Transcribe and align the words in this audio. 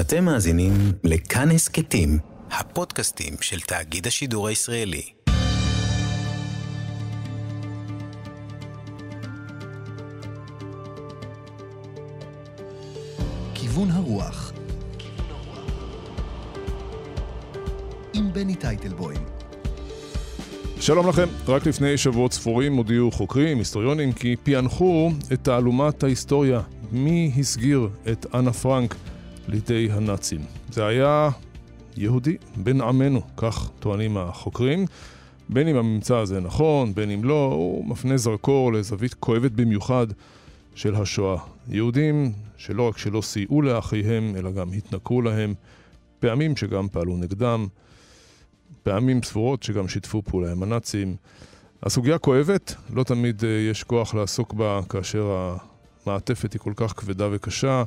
אתם 0.00 0.24
מאזינים 0.24 0.72
לכאן 1.04 1.50
הסכתים, 1.50 2.18
הפודקאסטים 2.50 3.34
של 3.40 3.60
תאגיד 3.60 4.06
השידור 4.06 4.48
הישראלי. 4.48 5.02
כיוון 13.54 13.90
הרוח. 13.90 14.52
עם 18.14 18.32
בני 18.32 18.54
טייטלבוים. 18.54 19.24
שלום 20.80 21.08
לכם, 21.08 21.28
רק 21.48 21.66
לפני 21.66 21.96
שבועות 21.98 22.32
ספורים 22.32 22.76
הודיעו 22.76 23.10
חוקרים, 23.10 23.58
היסטוריונים, 23.58 24.12
כי 24.12 24.36
פענחו 24.42 25.10
את 25.32 25.44
תעלומת 25.44 26.02
ההיסטוריה, 26.02 26.60
מי 26.92 27.32
הסגיר 27.38 27.88
את 28.12 28.26
אנה 28.34 28.52
פרנק 28.52 28.94
לידי 29.52 29.88
הנאצים. 29.92 30.40
זה 30.70 30.86
היה 30.86 31.30
יהודי, 31.96 32.36
בן 32.56 32.80
עמנו, 32.80 33.20
כך 33.36 33.70
טוענים 33.80 34.16
החוקרים. 34.16 34.86
בין 35.48 35.68
אם 35.68 35.76
הממצא 35.76 36.16
הזה 36.16 36.40
נכון, 36.40 36.94
בין 36.94 37.10
אם 37.10 37.24
לא, 37.24 37.44
הוא 37.44 37.84
מפנה 37.84 38.16
זרקור 38.16 38.72
לזווית 38.72 39.14
כואבת 39.14 39.50
במיוחד 39.50 40.06
של 40.74 40.94
השואה. 40.94 41.38
יהודים 41.68 42.32
שלא 42.56 42.88
רק 42.88 42.98
שלא 42.98 43.22
סייעו 43.22 43.62
לאחיהם, 43.62 44.34
אלא 44.36 44.50
גם 44.50 44.72
התנכרו 44.72 45.22
להם, 45.22 45.54
פעמים 46.20 46.56
שגם 46.56 46.88
פעלו 46.88 47.16
נגדם. 47.16 47.66
פעמים 48.82 49.22
ספורות 49.22 49.62
שגם 49.62 49.88
שיתפו 49.88 50.22
פעולה 50.22 50.52
עם 50.52 50.62
הנאצים. 50.62 51.16
הסוגיה 51.82 52.18
כואבת, 52.18 52.74
לא 52.94 53.04
תמיד 53.04 53.44
אה, 53.44 53.50
יש 53.70 53.84
כוח 53.84 54.14
לעסוק 54.14 54.52
בה 54.52 54.80
כאשר 54.88 55.54
המעטפת 56.06 56.52
היא 56.52 56.60
כל 56.60 56.72
כך 56.76 56.92
כבדה 56.92 57.28
וקשה 57.32 57.84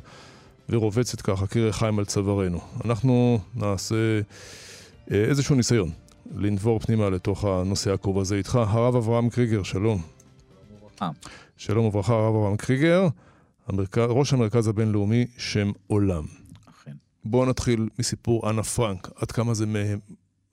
ורובצת 0.68 1.20
ככה 1.20 1.46
קירי 1.46 1.72
חיים 1.72 1.98
על 1.98 2.04
צווארנו. 2.04 2.60
אנחנו 2.84 3.38
נעשה 3.54 4.20
אה, 5.10 5.24
איזשהו 5.24 5.54
ניסיון 5.54 5.90
לנבור 6.34 6.78
פנימה 6.78 7.10
לתוך 7.10 7.44
הנושא 7.44 7.92
הקרוב 7.92 8.18
הזה 8.18 8.34
איתך. 8.34 8.54
הרב 8.54 8.96
אברהם 8.96 9.30
קריגר, 9.30 9.62
שלום. 9.62 10.02
שלום 11.56 11.84
וברכה, 11.84 12.12
הרב 12.12 12.34
אברהם 12.34 12.56
קריגר, 12.56 13.08
המרכז, 13.66 14.06
ראש 14.08 14.32
המרכז 14.32 14.68
הבינלאומי 14.68 15.26
שם 15.38 15.72
עולם. 15.86 16.24
אכן. 16.66 16.92
בואו 17.24 17.46
נתחיל 17.46 17.88
מסיפור 17.98 18.50
אנה 18.50 18.62
פרנק, 18.62 19.08
עד 19.16 19.30
כמה 19.30 19.54
זה 19.54 19.66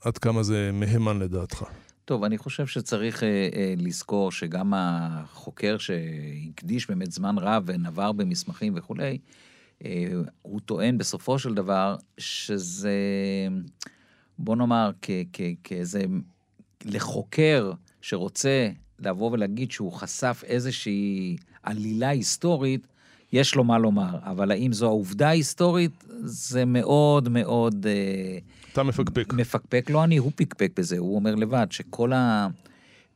עד 0.02 0.18
כמה 0.18 0.44
זה 0.44 0.70
מהימן 0.74 1.20
לדעתך? 1.20 1.64
טוב, 2.06 2.24
אני 2.24 2.38
חושב 2.38 2.68
שצריך 2.68 3.24
אה, 3.24 3.50
אה, 3.56 3.74
לזכור 3.78 4.32
שגם 4.32 4.74
החוקר 4.76 5.78
שהקדיש 5.78 6.88
באמת 6.88 7.12
זמן 7.12 7.38
רב 7.38 7.64
ונבר 7.66 8.12
במסמכים 8.12 8.74
וכולי, 8.76 9.04
אה, 9.04 9.18
הוא 10.42 10.59
טוען 10.66 10.98
בסופו 10.98 11.39
של 11.39 11.53
דבר 11.53 11.95
שזה, 12.17 12.98
בוא 14.40 14.56
נאמר, 14.56 14.92
כאיזה, 15.64 16.03
לחוקר 16.86 17.72
שרוצה 18.02 18.70
לבוא 19.00 19.31
ולהגיד 19.31 19.72
שהוא 19.72 19.92
חשף 19.92 20.44
איזושהי 20.48 21.36
עלילה 21.64 22.09
היסטורית, 22.09 22.88
יש 23.31 23.56
לו 23.56 23.64
מה 23.64 23.78
לומר, 23.78 24.17
אבל 24.22 24.52
האם 24.52 24.73
זו 24.73 24.86
העובדה 24.86 25.28
ההיסטורית? 25.28 26.03
זה 26.23 26.66
מאוד 26.66 27.30
מאוד... 27.30 27.86
אה, 27.86 28.38
אתה 28.72 28.84
מפקפק. 28.84 29.34
מפקפק, 29.34 29.90
לא 29.90 30.03
אני, 30.03 30.18
הוא 30.18 30.31
פקפק 30.36 30.72
בזה, 30.75 30.97
הוא 30.97 31.16
אומר 31.16 31.36
לבד 31.36 31.68
שכל 31.70 32.14
ה... 32.14 32.47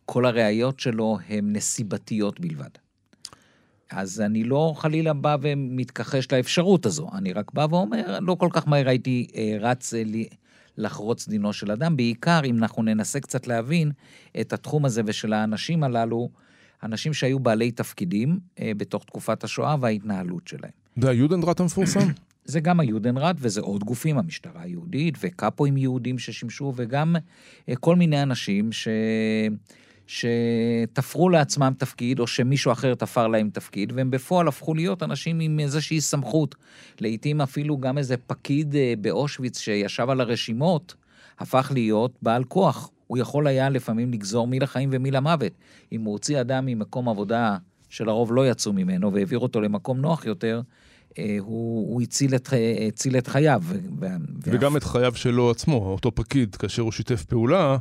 כל 0.05 0.25
הראיות 0.25 0.79
שלו 0.79 1.17
הן 1.29 1.55
נסיבתיות 1.55 2.39
בלבד. 2.39 2.69
אז 3.91 4.21
אני 4.21 4.43
לא 4.43 4.73
חלילה 4.77 5.13
בא 5.13 5.37
ומתכחש 5.41 6.31
לאפשרות 6.31 6.85
הזו, 6.85 7.09
אני 7.13 7.33
רק 7.33 7.51
בא 7.53 7.67
ואומר, 7.69 8.19
לא 8.19 8.35
כל 8.35 8.49
כך 8.51 8.67
מהר 8.67 8.89
הייתי 8.89 9.27
אה, 9.35 9.57
רץ 9.59 9.93
אה, 9.93 10.03
לי, 10.03 10.27
לחרוץ 10.77 11.27
דינו 11.27 11.53
של 11.53 11.71
אדם, 11.71 11.97
בעיקר 11.97 12.41
אם 12.45 12.57
אנחנו 12.57 12.83
ננסה 12.83 13.19
קצת 13.19 13.47
להבין 13.47 13.91
את 14.41 14.53
התחום 14.53 14.85
הזה 14.85 15.01
ושל 15.05 15.33
האנשים 15.33 15.83
הללו, 15.83 16.29
אנשים 16.83 17.13
שהיו 17.13 17.39
בעלי 17.39 17.71
תפקידים 17.71 18.39
אה, 18.59 18.71
בתוך 18.77 19.03
תקופת 19.05 19.43
השואה 19.43 19.75
וההתנהלות 19.79 20.47
שלהם. 20.47 20.71
זה 21.01 21.09
היודנדרט 21.09 21.59
המפורסם? 21.59 21.99
זה 22.45 22.59
גם 22.59 22.79
היודנראט 22.79 23.35
וזה 23.39 23.61
עוד 23.61 23.83
גופים, 23.83 24.17
המשטרה 24.17 24.61
היהודית 24.61 25.17
וקאפואים 25.21 25.77
יהודים 25.77 26.19
ששימשו, 26.19 26.73
וגם 26.75 27.15
אה, 27.69 27.75
כל 27.75 27.95
מיני 27.95 28.23
אנשים 28.23 28.71
ש... 28.71 28.87
שתפרו 30.07 31.29
לעצמם 31.29 31.73
תפקיד, 31.77 32.19
או 32.19 32.27
שמישהו 32.27 32.71
אחר 32.71 32.95
תפר 32.95 33.27
להם 33.27 33.49
תפקיד, 33.53 33.93
והם 33.95 34.11
בפועל 34.11 34.47
הפכו 34.47 34.73
להיות 34.73 35.03
אנשים 35.03 35.39
עם 35.39 35.59
איזושהי 35.59 36.01
סמכות. 36.01 36.55
לעתים 36.99 37.41
אפילו 37.41 37.77
גם 37.77 37.97
איזה 37.97 38.17
פקיד 38.17 38.75
אה, 38.75 38.93
באושוויץ 39.01 39.59
שישב 39.59 40.09
על 40.09 40.21
הרשימות, 40.21 40.95
הפך 41.39 41.71
להיות 41.73 42.11
בעל 42.21 42.43
כוח. 42.43 42.89
הוא 43.07 43.17
יכול 43.17 43.47
היה 43.47 43.69
לפעמים 43.69 44.11
לגזור 44.13 44.47
מי 44.47 44.59
לחיים 44.59 44.89
ומי 44.91 45.11
למוות. 45.11 45.51
אם 45.91 46.01
הוא 46.01 46.13
הוציא 46.13 46.41
אדם 46.41 46.65
ממקום 46.65 47.09
עבודה 47.09 47.57
שלרוב 47.89 48.33
לא 48.33 48.49
יצאו 48.49 48.73
ממנו 48.73 49.13
והעביר 49.13 49.39
אותו 49.39 49.61
למקום 49.61 49.97
נוח 49.97 50.25
יותר, 50.25 50.61
אה, 51.19 51.37
הוא, 51.39 51.93
הוא 51.93 52.01
הציל, 52.01 52.35
את, 52.35 52.49
הציל 52.87 53.17
את 53.17 53.27
חייו. 53.27 53.63
וגם 54.43 54.73
ו... 54.73 54.77
את 54.77 54.83
חייו 54.83 55.15
שלו 55.15 55.51
עצמו, 55.51 55.91
אותו 55.91 56.15
פקיד, 56.15 56.55
כאשר 56.55 56.81
הוא 56.81 56.91
שיתף 56.91 57.23
פעולה, 57.25 57.77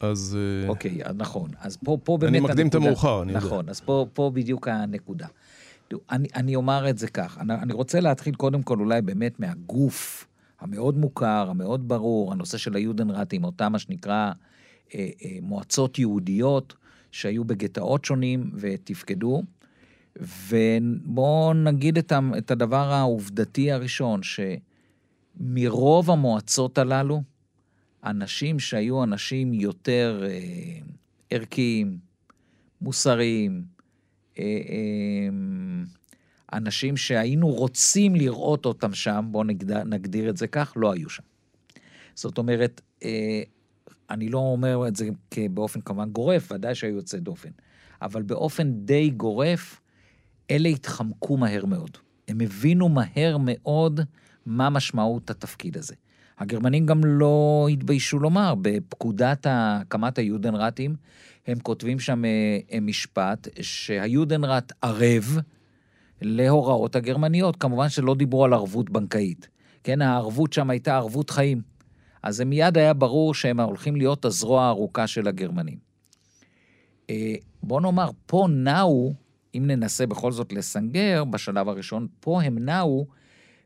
אז... 0.00 0.38
אה, 0.40 0.68
אוקיי, 0.68 1.04
okay, 1.04 1.12
נכון. 1.12 1.50
אז 1.60 1.76
פה, 1.76 1.98
פה 2.04 2.18
באמת 2.18 2.32
אני 2.32 2.40
מקדים 2.40 2.68
את 2.68 2.74
המאוחר, 2.74 3.22
אני 3.22 3.32
יודע. 3.32 3.46
נכון, 3.46 3.68
אז 3.68 3.80
פה, 3.80 4.06
פה 4.12 4.30
בדיוק 4.34 4.68
הנקודה. 4.68 5.26
אני, 6.10 6.28
אני 6.34 6.56
אומר 6.56 6.90
את 6.90 6.98
זה 6.98 7.08
כך, 7.08 7.38
אני, 7.38 7.54
אני 7.54 7.72
רוצה 7.72 8.00
להתחיל 8.00 8.34
קודם 8.34 8.62
כל 8.62 8.80
אולי 8.80 9.02
באמת 9.02 9.40
מהגוף 9.40 10.26
המאוד 10.60 10.98
מוכר, 10.98 11.46
המאוד 11.50 11.88
ברור, 11.88 12.32
הנושא 12.32 12.58
של 12.58 12.76
היודנראטים, 12.76 13.44
אותם 13.44 13.72
מה 13.72 13.78
שנקרא 13.78 14.32
אה, 14.94 15.08
אה, 15.24 15.38
מועצות 15.42 15.98
יהודיות 15.98 16.74
שהיו 17.12 17.44
בגטאות 17.44 18.04
שונים 18.04 18.50
ותפקדו. 18.54 19.42
ובואו 20.18 21.54
נגיד 21.54 21.98
את, 21.98 22.12
את 22.38 22.50
הדבר 22.50 22.92
העובדתי 22.92 23.72
הראשון, 23.72 24.20
שמרוב 24.22 26.10
המועצות 26.10 26.78
הללו, 26.78 27.22
אנשים 28.04 28.58
שהיו 28.58 29.04
אנשים 29.04 29.52
יותר 29.52 30.22
אה, 30.24 30.78
ערכיים, 31.30 31.98
מוסריים, 32.80 33.64
אה, 34.38 34.44
אה, 34.44 35.28
אנשים 36.52 36.96
שהיינו 36.96 37.48
רוצים 37.48 38.14
לראות 38.14 38.66
אותם 38.66 38.94
שם, 38.94 39.28
בואו 39.30 39.44
נגדיר, 39.44 39.84
נגדיר 39.84 40.30
את 40.30 40.36
זה 40.36 40.46
כך, 40.46 40.72
לא 40.76 40.92
היו 40.92 41.08
שם. 41.08 41.22
זאת 42.14 42.38
אומרת, 42.38 42.80
אה, 43.04 43.42
אני 44.10 44.28
לא 44.28 44.38
אומר 44.38 44.88
את 44.88 44.96
זה 44.96 45.08
באופן 45.50 45.80
כמובן 45.80 46.10
גורף, 46.10 46.52
ודאי 46.52 46.74
שהיו 46.74 46.94
יוצאי 46.94 47.20
דופן, 47.20 47.50
אבל 48.02 48.22
באופן 48.22 48.72
די 48.72 49.10
גורף, 49.10 49.80
אלה 50.50 50.68
התחמקו 50.68 51.36
מהר 51.36 51.64
מאוד. 51.66 51.96
הם 52.28 52.40
הבינו 52.40 52.88
מהר 52.88 53.36
מאוד 53.40 54.00
מה 54.46 54.70
משמעות 54.70 55.30
התפקיד 55.30 55.76
הזה. 55.76 55.94
הגרמנים 56.40 56.86
גם 56.86 57.04
לא 57.04 57.66
התביישו 57.72 58.18
לומר, 58.18 58.54
בפקודת 58.62 59.46
הקמת 59.50 60.18
היודנרטים, 60.18 60.96
הם 61.46 61.58
כותבים 61.58 61.98
שם 61.98 62.24
אה, 62.24 62.80
משפט 62.80 63.48
שהיודנרט 63.60 64.72
ערב 64.82 65.38
להוראות 66.22 66.96
הגרמניות. 66.96 67.56
כמובן 67.56 67.88
שלא 67.88 68.14
דיברו 68.14 68.44
על 68.44 68.52
ערבות 68.52 68.90
בנקאית. 68.90 69.48
כן, 69.84 70.02
הערבות 70.02 70.52
שם 70.52 70.70
הייתה 70.70 70.96
ערבות 70.96 71.30
חיים. 71.30 71.62
אז 72.22 72.36
זה 72.36 72.44
מיד 72.44 72.78
היה 72.78 72.94
ברור 72.94 73.34
שהם 73.34 73.60
הולכים 73.60 73.96
להיות 73.96 74.24
הזרוע 74.24 74.62
הארוכה 74.62 75.06
של 75.06 75.28
הגרמנים. 75.28 75.78
אה, 77.10 77.34
בוא 77.62 77.80
נאמר, 77.80 78.10
פה 78.26 78.46
נעו 78.50 79.14
אם 79.54 79.64
ננסה 79.66 80.06
בכל 80.06 80.32
זאת 80.32 80.52
לסנגר, 80.52 81.24
בשלב 81.24 81.68
הראשון, 81.68 82.06
פה 82.20 82.42
הם 82.42 82.58
נעו 82.58 83.06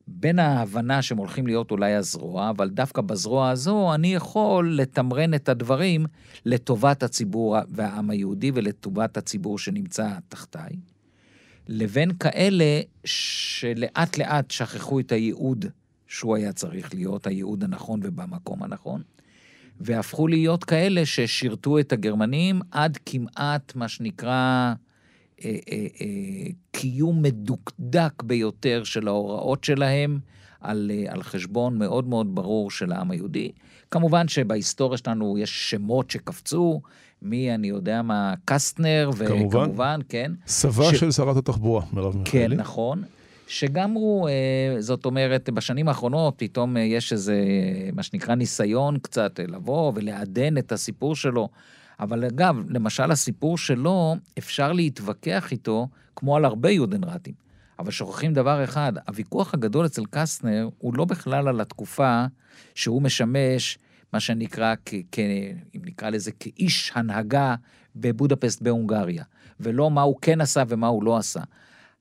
בין 0.07 0.39
ההבנה 0.39 1.03
שהם 1.03 1.19
הולכים 1.19 1.47
להיות 1.47 1.71
אולי 1.71 1.95
הזרוע, 1.95 2.51
אבל 2.51 2.69
דווקא 2.69 3.03
בזרוע 3.03 3.51
הזו 3.51 3.95
אני 3.95 4.15
יכול 4.15 4.77
לתמרן 4.77 5.35
את 5.35 5.49
הדברים 5.49 6.07
לטובת 6.45 7.03
הציבור 7.03 7.57
והעם 7.71 8.11
היהודי 8.11 8.51
ולטובת 8.55 9.17
הציבור 9.17 9.59
שנמצא 9.59 10.09
תחתיי, 10.29 10.77
לבין 11.69 12.11
כאלה 12.21 12.81
שלאט 13.05 14.19
לאט 14.19 14.51
שכחו 14.51 15.01
את 15.01 15.13
הייעוד 15.13 15.67
שהוא 16.07 16.37
היה 16.37 16.53
צריך 16.53 16.95
להיות, 16.95 17.27
הייעוד 17.27 17.65
הנכון 17.65 18.01
ובמקום 18.03 18.63
הנכון, 18.63 19.03
והפכו 19.81 20.29
להיות 20.29 20.65
כאלה 20.65 21.07
ששירתו 21.07 21.79
את 21.79 21.93
הגרמנים 21.93 22.61
עד 22.71 22.99
כמעט 23.07 23.73
מה 23.75 23.89
שנקרא 23.89 24.75
קיום 26.71 27.23
מדוקדק 27.23 28.23
ביותר 28.23 28.85
של 28.85 29.09
ההוראות 29.09 29.65
שלהם 29.65 30.19
על, 30.61 30.91
על 31.09 31.23
חשבון 31.23 31.79
מאוד 31.79 32.07
מאוד 32.09 32.35
ברור 32.35 32.71
של 32.71 32.93
העם 32.93 33.11
היהודי. 33.11 33.53
כמובן 33.91 34.29
שבהיסטוריה 34.29 34.99
שלנו 34.99 35.39
יש 35.39 35.71
שמות 35.71 36.11
שקפצו, 36.11 36.81
מי, 37.23 37.55
אני 37.55 37.69
יודע 37.69 38.03
מה, 38.03 38.35
קסטנר, 38.45 39.11
וכמובן, 39.17 39.65
כמובן, 39.65 40.01
כן. 40.09 40.33
סבה 40.47 40.85
ש... 40.95 41.01
של 41.01 41.11
שרת 41.11 41.37
התחבורה, 41.37 41.83
מרב 41.93 42.17
מיכאלי. 42.17 42.57
כן, 42.57 42.61
נכון. 42.61 43.03
שגם 43.47 43.91
הוא, 43.91 44.29
אה, 44.29 44.77
זאת 44.79 45.05
אומרת, 45.05 45.51
בשנים 45.51 45.89
האחרונות 45.89 46.35
פתאום 46.37 46.77
אה, 46.77 46.83
יש 46.83 47.13
איזה, 47.13 47.37
מה 47.93 48.03
שנקרא, 48.03 48.35
ניסיון 48.35 48.99
קצת 48.99 49.41
אה, 49.41 49.45
לבוא 49.49 49.93
ולעדן 49.95 50.59
את 50.59 50.73
הסיפור 50.73 51.17
שלו. 51.17 51.49
אבל 52.01 52.25
אגב, 52.25 52.57
למשל 52.69 53.11
הסיפור 53.11 53.59
שלו, 53.59 54.17
אפשר 54.39 54.73
להתווכח 54.73 55.53
איתו 55.53 55.89
כמו 56.17 56.37
על 56.37 56.45
הרבה 56.45 56.71
יודנרטים. 56.71 57.35
אבל 57.79 57.91
שוכחים 57.91 58.33
דבר 58.33 58.65
אחד, 58.65 58.93
הוויכוח 59.09 59.55
הגדול 59.55 59.87
אצל 59.87 60.03
קסטנר 60.11 60.69
הוא 60.79 60.95
לא 60.95 61.05
בכלל 61.05 61.49
על 61.49 61.61
התקופה 61.61 62.25
שהוא 62.75 63.03
משמש, 63.03 63.79
מה 64.13 64.21
שנקרא, 64.21 64.75
כ, 64.87 64.95
כ, 65.13 65.19
אם 65.75 65.81
נקרא 65.85 66.11
לזה, 66.11 66.33
כאיש 66.33 66.93
הנהגה 66.95 67.55
בבודפסט 67.97 68.63
בהונגריה, 68.63 69.25
ולא 69.61 69.91
מה 69.91 70.03
הוא 70.03 70.17
כן 70.23 70.41
עשה 70.41 70.63
ומה 70.69 70.87
הוא 70.87 71.05
לא 71.05 71.17
עשה. 71.17 71.41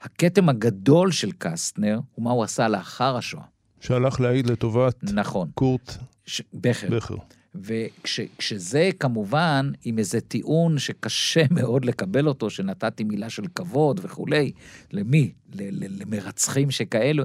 הכתם 0.02 0.50
הגדול 0.50 1.12
של 1.12 1.32
קסטנר 1.38 2.00
הוא 2.16 2.26
מה 2.26 2.32
הוא 2.32 2.44
עשה 2.44 2.68
לאחר 2.68 3.18
השואה. 3.18 3.44
שהלך 3.80 4.22
להעיד 4.22 4.48
לטובת 4.48 5.04
נכון. 5.04 5.50
קורט 5.54 5.98
ש... 6.26 6.42
בכר. 6.54 6.88
בכר. 6.90 7.16
וכשזה 7.56 8.90
כמובן 9.00 9.72
עם 9.84 10.00
איזה 10.00 10.22
טיעון 10.22 10.78
שקשה 10.78 11.44
מאוד 11.58 11.86
לקבל 11.86 12.28
אותו, 12.28 12.50
שנתתי 12.50 13.04
מילה 13.04 13.30
של 13.30 13.44
כבוד 13.56 14.00
וכולי, 14.04 14.52
למי? 14.92 15.32
למרצחים 15.54 16.72
שכאלו. 16.72 17.24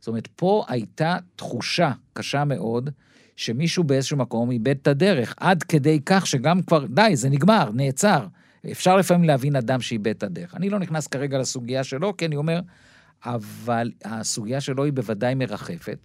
זאת 0.00 0.08
אומרת, 0.08 0.26
פה 0.36 0.64
הייתה 0.68 1.16
תחושה 1.36 1.92
קשה 2.12 2.44
מאוד, 2.44 2.90
שמישהו 3.36 3.84
באיזשהו 3.84 4.16
מקום 4.16 4.50
איבד 4.50 4.76
את 4.82 4.86
הדרך, 4.86 5.34
עד 5.36 5.62
כדי 5.62 6.00
כך 6.06 6.26
שגם 6.26 6.62
כבר, 6.62 6.86
די, 6.86 7.10
זה 7.14 7.28
נגמר, 7.28 7.70
נעצר. 7.74 8.26
אפשר 8.72 8.96
לפעמים 8.96 9.24
להבין 9.24 9.56
אדם 9.56 9.80
שאיבד 9.80 10.16
את 10.16 10.22
הדרך. 10.22 10.54
אני 10.54 10.70
לא 10.70 10.78
נכנס 10.78 11.06
כרגע 11.06 11.38
לסוגיה 11.38 11.84
שלו, 11.84 12.16
כי 12.16 12.26
אני 12.26 12.36
אומר, 12.36 12.60
אבל 13.24 13.90
הסוגיה 14.04 14.60
שלו 14.60 14.84
היא 14.84 14.92
בוודאי 14.92 15.34
מרחפת. 15.34 15.98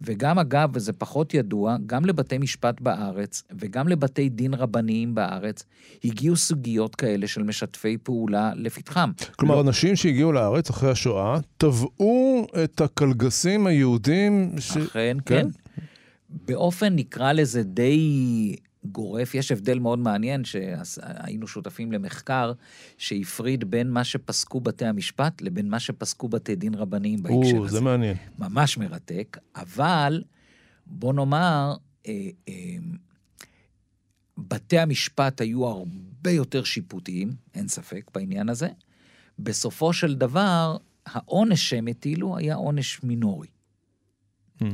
וגם, 0.00 0.38
אגב, 0.38 0.70
וזה 0.72 0.92
פחות 0.92 1.34
ידוע, 1.34 1.76
גם 1.86 2.04
לבתי 2.04 2.38
משפט 2.38 2.80
בארץ 2.80 3.42
וגם 3.58 3.88
לבתי 3.88 4.28
דין 4.28 4.54
רבניים 4.54 5.14
בארץ, 5.14 5.64
הגיעו 6.04 6.36
סוגיות 6.36 6.94
כאלה 6.94 7.26
של 7.26 7.42
משתפי 7.42 7.98
פעולה 8.02 8.52
לפתחם. 8.56 9.10
כלומר, 9.36 9.54
לא... 9.54 9.60
אנשים 9.60 9.96
שהגיעו 9.96 10.32
לארץ 10.32 10.70
אחרי 10.70 10.90
השואה, 10.90 11.38
תבעו 11.56 12.46
את 12.64 12.80
הקלגסים 12.80 13.66
היהודים 13.66 14.52
ש... 14.58 14.76
אכן, 14.76 15.16
כן. 15.26 15.42
כן. 15.42 15.48
באופן, 16.46 16.96
נקרא 16.96 17.32
לזה, 17.32 17.62
די 17.62 18.56
גורף. 18.84 19.34
יש 19.34 19.52
הבדל 19.52 19.78
מאוד 19.78 19.98
מעניין, 19.98 20.44
שהיינו 20.44 21.46
שותפים 21.46 21.92
למחקר 21.92 22.52
שהפריד 22.98 23.70
בין 23.70 23.90
מה 23.90 24.04
שפסקו 24.04 24.60
בתי 24.60 24.86
המשפט 24.86 25.42
לבין 25.42 25.68
מה 25.68 25.80
שפסקו 25.80 26.28
בתי 26.28 26.56
דין 26.56 26.74
רבניים 26.74 27.22
בהקשר 27.22 27.58
או, 27.58 27.64
הזה. 27.64 27.72
זה 27.72 27.80
מעניין. 27.80 28.16
ממש 28.38 28.78
מרתק, 28.78 29.38
אבל 29.56 30.22
בוא 30.86 31.14
נאמר, 31.14 31.74
אה, 32.06 32.28
אה, 32.48 32.54
בתי 34.38 34.78
המשפט 34.78 35.40
היו 35.40 35.66
הרבה 35.66 36.30
יותר 36.30 36.64
שיפוטיים, 36.64 37.32
אין 37.54 37.68
ספק 37.68 38.10
בעניין 38.14 38.48
הזה. 38.48 38.68
בסופו 39.38 39.92
של 39.92 40.14
דבר, 40.14 40.76
העונש 41.06 41.70
שהם 41.70 41.86
הטילו 41.86 42.36
היה 42.36 42.54
עונש 42.54 43.02
מינורי. 43.02 43.48
Hmm. 44.62 44.64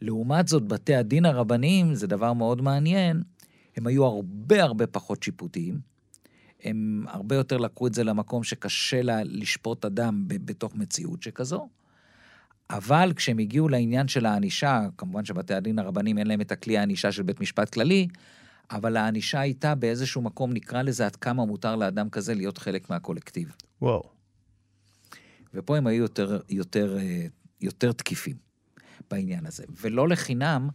לעומת 0.00 0.48
זאת, 0.48 0.68
בתי 0.68 0.94
הדין 0.94 1.24
הרבניים, 1.24 1.94
זה 1.94 2.06
דבר 2.06 2.32
מאוד 2.32 2.62
מעניין, 2.62 3.22
הם 3.76 3.86
היו 3.86 4.04
הרבה 4.04 4.62
הרבה 4.62 4.86
פחות 4.86 5.22
שיפוטיים. 5.22 5.80
הם 6.64 7.04
הרבה 7.08 7.36
יותר 7.36 7.56
לקחו 7.56 7.86
את 7.86 7.94
זה 7.94 8.04
למקום 8.04 8.44
שקשה 8.44 9.02
לה 9.02 9.24
לשפוט 9.24 9.84
אדם 9.84 10.24
בתוך 10.26 10.74
מציאות 10.74 11.22
שכזו. 11.22 11.68
אבל 12.70 13.12
כשהם 13.16 13.38
הגיעו 13.38 13.68
לעניין 13.68 14.08
של 14.08 14.26
הענישה, 14.26 14.80
כמובן 14.98 15.24
שבתי 15.24 15.54
הדין 15.54 15.78
הרבניים 15.78 16.18
אין 16.18 16.26
להם 16.26 16.40
את 16.40 16.52
הכלי 16.52 16.78
הענישה 16.78 17.12
של 17.12 17.22
בית 17.22 17.40
משפט 17.40 17.72
כללי, 17.72 18.08
אבל 18.70 18.96
הענישה 18.96 19.40
הייתה 19.40 19.74
באיזשהו 19.74 20.22
מקום, 20.22 20.52
נקרא 20.52 20.82
לזה 20.82 21.06
עד 21.06 21.16
כמה 21.16 21.44
מותר 21.44 21.76
לאדם 21.76 22.10
כזה 22.10 22.34
להיות 22.34 22.58
חלק 22.58 22.90
מהקולקטיב. 22.90 23.52
וואו. 23.82 24.02
ופה 25.54 25.76
הם 25.76 25.86
היו 25.86 26.02
יותר, 26.02 26.40
יותר, 26.48 26.98
אה, 26.98 27.26
יותר 27.60 27.92
תקיפים 27.92 28.36
בעניין 29.10 29.46
הזה. 29.46 29.64
ולא 29.80 30.08
לחינם, 30.08 30.68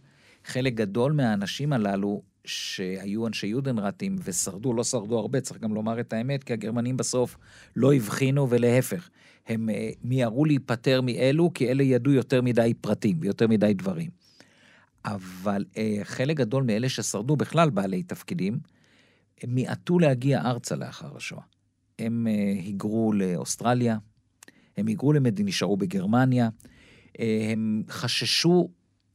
חלק 0.44 0.74
גדול 0.74 1.12
מהאנשים 1.12 1.72
הללו 1.72 2.22
שהיו 2.44 3.26
אנשי 3.26 3.46
יודנרטים 3.46 4.16
ושרדו, 4.24 4.72
לא 4.72 4.84
שרדו 4.84 5.18
הרבה, 5.18 5.40
צריך 5.40 5.60
גם 5.60 5.74
לומר 5.74 6.00
את 6.00 6.12
האמת, 6.12 6.44
כי 6.44 6.52
הגרמנים 6.52 6.96
בסוף 6.96 7.36
לא 7.76 7.94
הבחינו 7.94 8.50
ולהפך. 8.50 9.08
הם 9.46 9.68
uh, 9.68 9.72
מיהרו 10.04 10.44
להיפטר 10.44 11.00
מאלו, 11.00 11.50
כי 11.54 11.70
אלה 11.70 11.82
ידעו 11.82 12.12
יותר 12.12 12.42
מדי 12.42 12.74
פרטים 12.80 13.16
ויותר 13.20 13.46
מדי 13.46 13.74
דברים. 13.74 14.10
אבל 15.04 15.64
uh, 15.74 15.76
חלק 16.02 16.36
גדול 16.36 16.62
מאלה 16.62 16.88
ששרדו, 16.88 17.36
בכלל 17.36 17.70
בעלי 17.70 18.02
תפקידים, 18.02 18.58
הם 19.42 19.54
מיעטו 19.54 19.98
להגיע 19.98 20.40
ארצה 20.40 20.76
לאחר 20.76 21.16
השואה. 21.16 21.42
הם 21.98 22.26
uh, 22.26 22.64
היגרו 22.64 23.12
לאוסטרליה, 23.12 23.98
הם 24.76 24.86
היגרו 24.86 25.12
למדינה, 25.12 25.48
נשארו 25.48 25.76
בגרמניה, 25.76 26.48
uh, 26.48 27.22
הם 27.52 27.82
חששו 27.88 28.68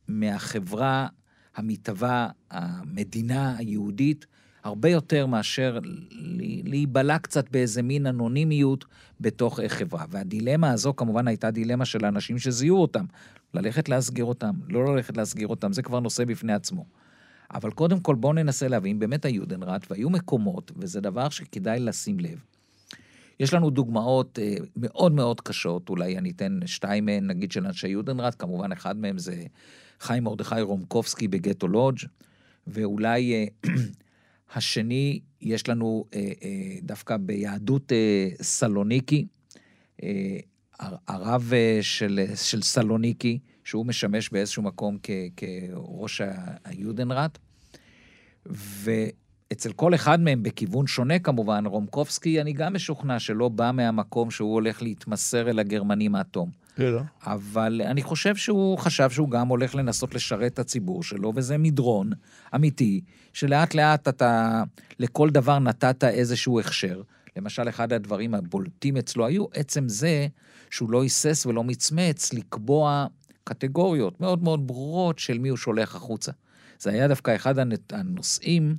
מהחברה 0.07 1.07
המתהווה, 1.55 2.29
המדינה 2.51 3.57
היהודית, 3.57 4.25
הרבה 4.63 4.89
יותר 4.89 5.25
מאשר 5.25 5.79
להיבלע 6.63 7.19
קצת 7.19 7.49
באיזה 7.49 7.81
מין 7.81 8.07
אנונימיות 8.07 8.85
בתוך 9.21 9.59
חברה. 9.67 10.05
והדילמה 10.09 10.71
הזו 10.71 10.95
כמובן 10.95 11.27
הייתה 11.27 11.51
דילמה 11.51 11.85
של 11.85 12.05
האנשים 12.05 12.39
שזיהו 12.39 12.81
אותם. 12.81 13.05
ללכת 13.53 13.89
להסגיר 13.89 14.25
אותם, 14.25 14.51
לא 14.69 14.95
ללכת 14.95 15.17
להסגיר 15.17 15.47
אותם, 15.47 15.73
זה 15.73 15.81
כבר 15.81 15.99
נושא 15.99 16.25
בפני 16.25 16.53
עצמו. 16.53 16.85
אבל 17.53 17.71
קודם 17.71 17.99
כל 17.99 18.15
בואו 18.15 18.33
ננסה 18.33 18.67
להבין, 18.67 18.99
באמת 18.99 19.25
היודנראט, 19.25 19.91
והיו 19.91 20.09
מקומות, 20.09 20.71
וזה 20.75 21.01
דבר 21.01 21.29
שכדאי 21.29 21.79
לשים 21.79 22.19
לב. 22.19 22.43
יש 23.39 23.53
לנו 23.53 23.69
דוגמאות 23.69 24.39
אה, 24.39 24.55
מאוד 24.75 25.11
מאוד 25.11 25.41
קשות, 25.41 25.89
אולי 25.89 26.17
אני 26.17 26.31
אתן 26.31 26.59
שתיים 26.65 27.05
מהן, 27.05 27.27
נגיד, 27.27 27.51
של 27.51 27.65
אנשי 27.65 27.87
יודנראט, 27.87 28.35
כמובן 28.39 28.71
אחד 28.71 28.97
מהם 28.97 29.17
זה 29.17 29.43
חיים 29.99 30.23
מרדכי 30.23 30.61
רומקובסקי 30.61 31.27
בגטו 31.27 31.67
לודג', 31.67 31.99
ואולי 32.67 33.33
אה, 33.33 33.71
השני, 34.55 35.19
יש 35.41 35.69
לנו 35.69 36.05
אה, 36.13 36.31
אה, 36.43 36.77
דווקא 36.81 37.17
ביהדות 37.17 37.91
סלוניקי, 38.41 39.25
הרב 41.07 41.53
של, 41.81 42.19
של 42.35 42.61
סלוניקי, 42.61 43.39
שהוא 43.63 43.85
משמש 43.85 44.29
באיזשהו 44.29 44.63
מקום 44.63 44.97
כ, 45.03 45.09
כראש 45.37 46.21
היודנראט, 46.63 47.37
ואצל 49.55 49.71
כל 49.71 49.95
אחד 49.95 50.19
מהם 50.19 50.43
בכיוון 50.43 50.87
שונה 50.87 51.19
כמובן, 51.19 51.65
רומקובסקי, 51.65 52.41
אני 52.41 52.53
גם 52.53 52.73
משוכנע 52.73 53.19
שלא 53.19 53.49
בא 53.49 53.71
מהמקום 53.73 54.31
שהוא 54.31 54.53
הולך 54.53 54.81
להתמסר 54.81 55.49
אל 55.49 55.59
הגרמנים 55.59 56.15
עד 56.15 56.25
תום. 56.31 56.49
לא. 56.77 57.01
אבל 57.23 57.81
אני 57.85 58.01
חושב 58.01 58.35
שהוא 58.35 58.77
חשב 58.77 59.09
שהוא 59.09 59.29
גם 59.29 59.47
הולך 59.47 59.75
לנסות 59.75 60.15
לשרת 60.15 60.53
את 60.53 60.59
הציבור 60.59 61.03
שלו, 61.03 61.33
וזה 61.35 61.57
מדרון 61.57 62.09
אמיתי, 62.55 63.01
שלאט 63.33 63.73
לאט 63.75 64.07
אתה, 64.07 64.63
לכל 64.99 65.29
דבר 65.29 65.59
נתת 65.59 66.03
איזשהו 66.03 66.59
הכשר. 66.59 67.01
למשל, 67.37 67.69
אחד 67.69 67.93
הדברים 67.93 68.33
הבולטים 68.33 68.97
אצלו 68.97 69.25
היו 69.25 69.45
עצם 69.53 69.89
זה 69.89 70.27
שהוא 70.69 70.91
לא 70.91 71.03
היסס 71.03 71.45
ולא 71.45 71.63
מצמץ 71.63 72.33
לקבוע 72.33 73.07
קטגוריות 73.43 74.21
מאוד 74.21 74.43
מאוד 74.43 74.67
ברורות 74.67 75.19
של 75.19 75.37
מי 75.37 75.49
הוא 75.49 75.57
שולח 75.57 75.95
החוצה. 75.95 76.31
זה 76.79 76.89
היה 76.89 77.07
דווקא 77.07 77.35
אחד 77.35 77.55
הנושאים 77.91 78.75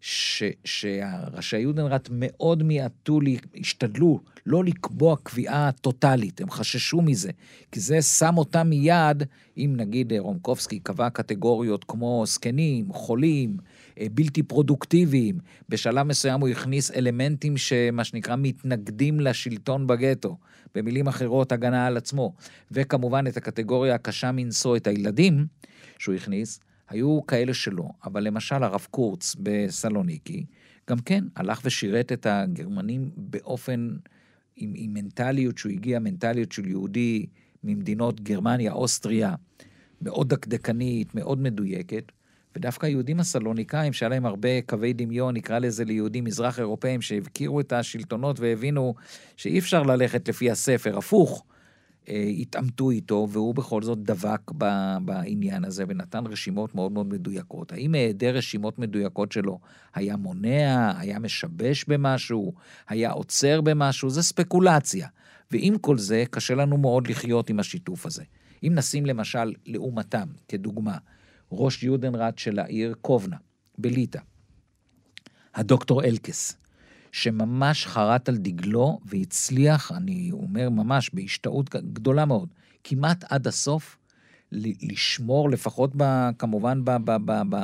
ש, 0.00 0.42
שהראשי 0.64 1.58
יודנראט 1.58 2.08
מאוד 2.12 2.62
מיעטו, 2.62 3.20
השתדלו 3.60 4.20
לא 4.46 4.64
לקבוע 4.64 5.16
קביעה 5.22 5.70
טוטאלית, 5.72 6.40
הם 6.40 6.50
חששו 6.50 7.02
מזה, 7.02 7.30
כי 7.72 7.80
זה 7.80 8.02
שם 8.02 8.34
אותם 8.38 8.66
מיד, 8.68 9.22
אם 9.56 9.74
נגיד 9.76 10.12
רומקובסקי 10.12 10.78
קבע 10.78 11.10
קטגוריות 11.10 11.84
כמו 11.84 12.24
זקנים, 12.26 12.92
חולים, 12.92 13.56
אה, 14.00 14.06
בלתי 14.12 14.42
פרודוקטיביים, 14.42 15.38
בשלב 15.68 16.06
מסוים 16.06 16.40
הוא 16.40 16.48
הכניס 16.48 16.90
אלמנטים 16.90 17.56
שמה 17.56 18.04
שנקרא 18.04 18.36
מתנגדים 18.38 19.20
לשלטון 19.20 19.86
בגטו, 19.86 20.36
במילים 20.74 21.06
אחרות 21.06 21.52
הגנה 21.52 21.86
על 21.86 21.96
עצמו, 21.96 22.34
וכמובן 22.70 23.26
את 23.26 23.36
הקטגוריה 23.36 23.94
הקשה 23.94 24.32
מנשוא, 24.32 24.76
את 24.76 24.86
הילדים 24.86 25.46
שהוא 25.98 26.14
הכניס, 26.14 26.60
היו 26.88 27.26
כאלה 27.26 27.54
שלא, 27.54 27.88
אבל 28.04 28.22
למשל 28.22 28.62
הרב 28.62 28.86
קורץ 28.90 29.36
בסלוניקי, 29.38 30.44
גם 30.90 30.98
כן 30.98 31.24
הלך 31.36 31.60
ושירת 31.64 32.12
את 32.12 32.26
הגרמנים 32.30 33.10
באופן, 33.16 33.96
עם, 34.56 34.72
עם 34.74 34.94
מנטליות 34.94 35.58
שהוא 35.58 35.72
הגיע, 35.72 35.98
מנטליות 35.98 36.52
של 36.52 36.66
יהודי 36.66 37.26
ממדינות 37.64 38.20
גרמניה, 38.20 38.72
אוסטריה, 38.72 39.34
מאוד 40.02 40.28
דקדקנית, 40.28 41.14
מאוד 41.14 41.40
מדויקת, 41.40 42.12
ודווקא 42.56 42.86
היהודים 42.86 43.20
הסלוניקאים, 43.20 43.92
שהיה 43.92 44.08
להם 44.08 44.26
הרבה 44.26 44.62
קווי 44.62 44.92
דמיון, 44.92 45.36
נקרא 45.36 45.58
לזה 45.58 45.84
ליהודים 45.84 46.24
מזרח 46.24 46.58
אירופאים, 46.58 47.02
שהכירו 47.02 47.60
את 47.60 47.72
השלטונות 47.72 48.40
והבינו 48.40 48.94
שאי 49.36 49.58
אפשר 49.58 49.82
ללכת 49.82 50.28
לפי 50.28 50.50
הספר, 50.50 50.98
הפוך. 50.98 51.44
אה, 52.08 52.30
התעמתו 52.38 52.90
איתו, 52.90 53.28
והוא 53.30 53.54
בכל 53.54 53.82
זאת 53.82 53.98
דבק 54.02 54.50
בעניין 55.04 55.64
הזה 55.64 55.84
ונתן 55.88 56.26
רשימות 56.26 56.74
מאוד 56.74 56.92
מאוד 56.92 57.06
מדויקות. 57.06 57.72
האם 57.72 57.94
היעדר 57.94 58.36
רשימות 58.36 58.78
מדויקות 58.78 59.32
שלו 59.32 59.58
היה 59.94 60.16
מונע, 60.16 60.92
היה 60.98 61.18
משבש 61.18 61.84
במשהו, 61.84 62.54
היה 62.88 63.10
עוצר 63.10 63.60
במשהו? 63.60 64.10
זה 64.10 64.22
ספקולציה. 64.22 65.08
ועם 65.50 65.78
כל 65.78 65.98
זה, 65.98 66.24
קשה 66.30 66.54
לנו 66.54 66.76
מאוד 66.78 67.08
לחיות 67.08 67.50
עם 67.50 67.60
השיתוף 67.60 68.06
הזה. 68.06 68.24
אם 68.62 68.72
נשים 68.74 69.06
למשל 69.06 69.52
לעומתם, 69.66 70.28
כדוגמה, 70.48 70.98
ראש 71.52 71.82
יודנראט 71.82 72.38
של 72.38 72.58
העיר 72.58 72.94
קובנה, 73.00 73.36
בליטא, 73.78 74.20
הדוקטור 75.54 76.04
אלקס, 76.04 76.56
שממש 77.16 77.86
חרט 77.86 78.28
על 78.28 78.36
דגלו 78.36 78.98
והצליח, 79.04 79.92
אני 79.92 80.30
אומר 80.32 80.70
ממש 80.70 81.10
בהשתאות 81.12 81.74
גדולה 81.74 82.24
מאוד, 82.24 82.48
כמעט 82.84 83.24
עד 83.28 83.46
הסוף, 83.46 83.98
לשמור 84.52 85.50
לפחות 85.50 85.90
ב, 85.96 86.30
כמובן 86.38 86.84
ב, 86.84 86.90
ב, 86.90 87.16
ב, 87.24 87.42
ב, 87.50 87.56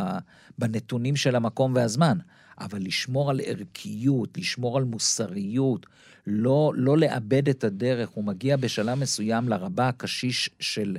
בנתונים 0.58 1.16
של 1.16 1.36
המקום 1.36 1.74
והזמן, 1.74 2.18
אבל 2.60 2.82
לשמור 2.82 3.30
על 3.30 3.40
ערכיות, 3.44 4.38
לשמור 4.38 4.78
על 4.78 4.84
מוסריות, 4.84 5.86
לא, 6.26 6.72
לא 6.76 6.98
לאבד 6.98 7.48
את 7.48 7.64
הדרך. 7.64 8.08
הוא 8.08 8.24
מגיע 8.24 8.56
בשלב 8.56 8.98
מסוים 8.98 9.48
לרבה 9.48 9.88
הקשיש 9.88 10.50
של, 10.60 10.96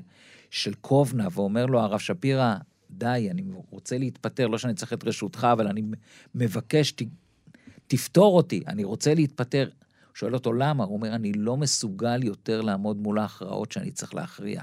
של 0.50 0.74
קובנה 0.74 1.28
ואומר 1.32 1.66
לו, 1.66 1.80
הרב 1.80 2.00
שפירא, 2.00 2.56
די, 2.92 3.28
אני 3.32 3.44
רוצה 3.70 3.98
להתפטר, 3.98 4.48
לא 4.48 4.58
שאני 4.58 4.74
צריך 4.74 4.94
את 4.94 5.04
רשותך, 5.04 5.48
אבל 5.52 5.68
אני 5.68 5.82
מבקש, 6.36 6.94
תפתור 7.88 8.38
אותי, 8.38 8.64
אני 8.68 8.84
רוצה 8.84 9.14
להתפטר. 9.14 9.70
הוא 10.14 10.16
שואל 10.16 10.34
אותו 10.34 10.54
למה, 10.54 10.84
הוא 10.84 10.94
אומר, 10.94 11.16
אני 11.16 11.34
לא 11.34 11.58
מסוגל 11.58 12.24
יותר 12.24 12.62
לעמוד 12.62 12.98
מול 12.98 13.20
ההכרעות 13.20 13.72
שאני 13.72 13.92
צריך 13.92 14.16
להכריע. 14.16 14.62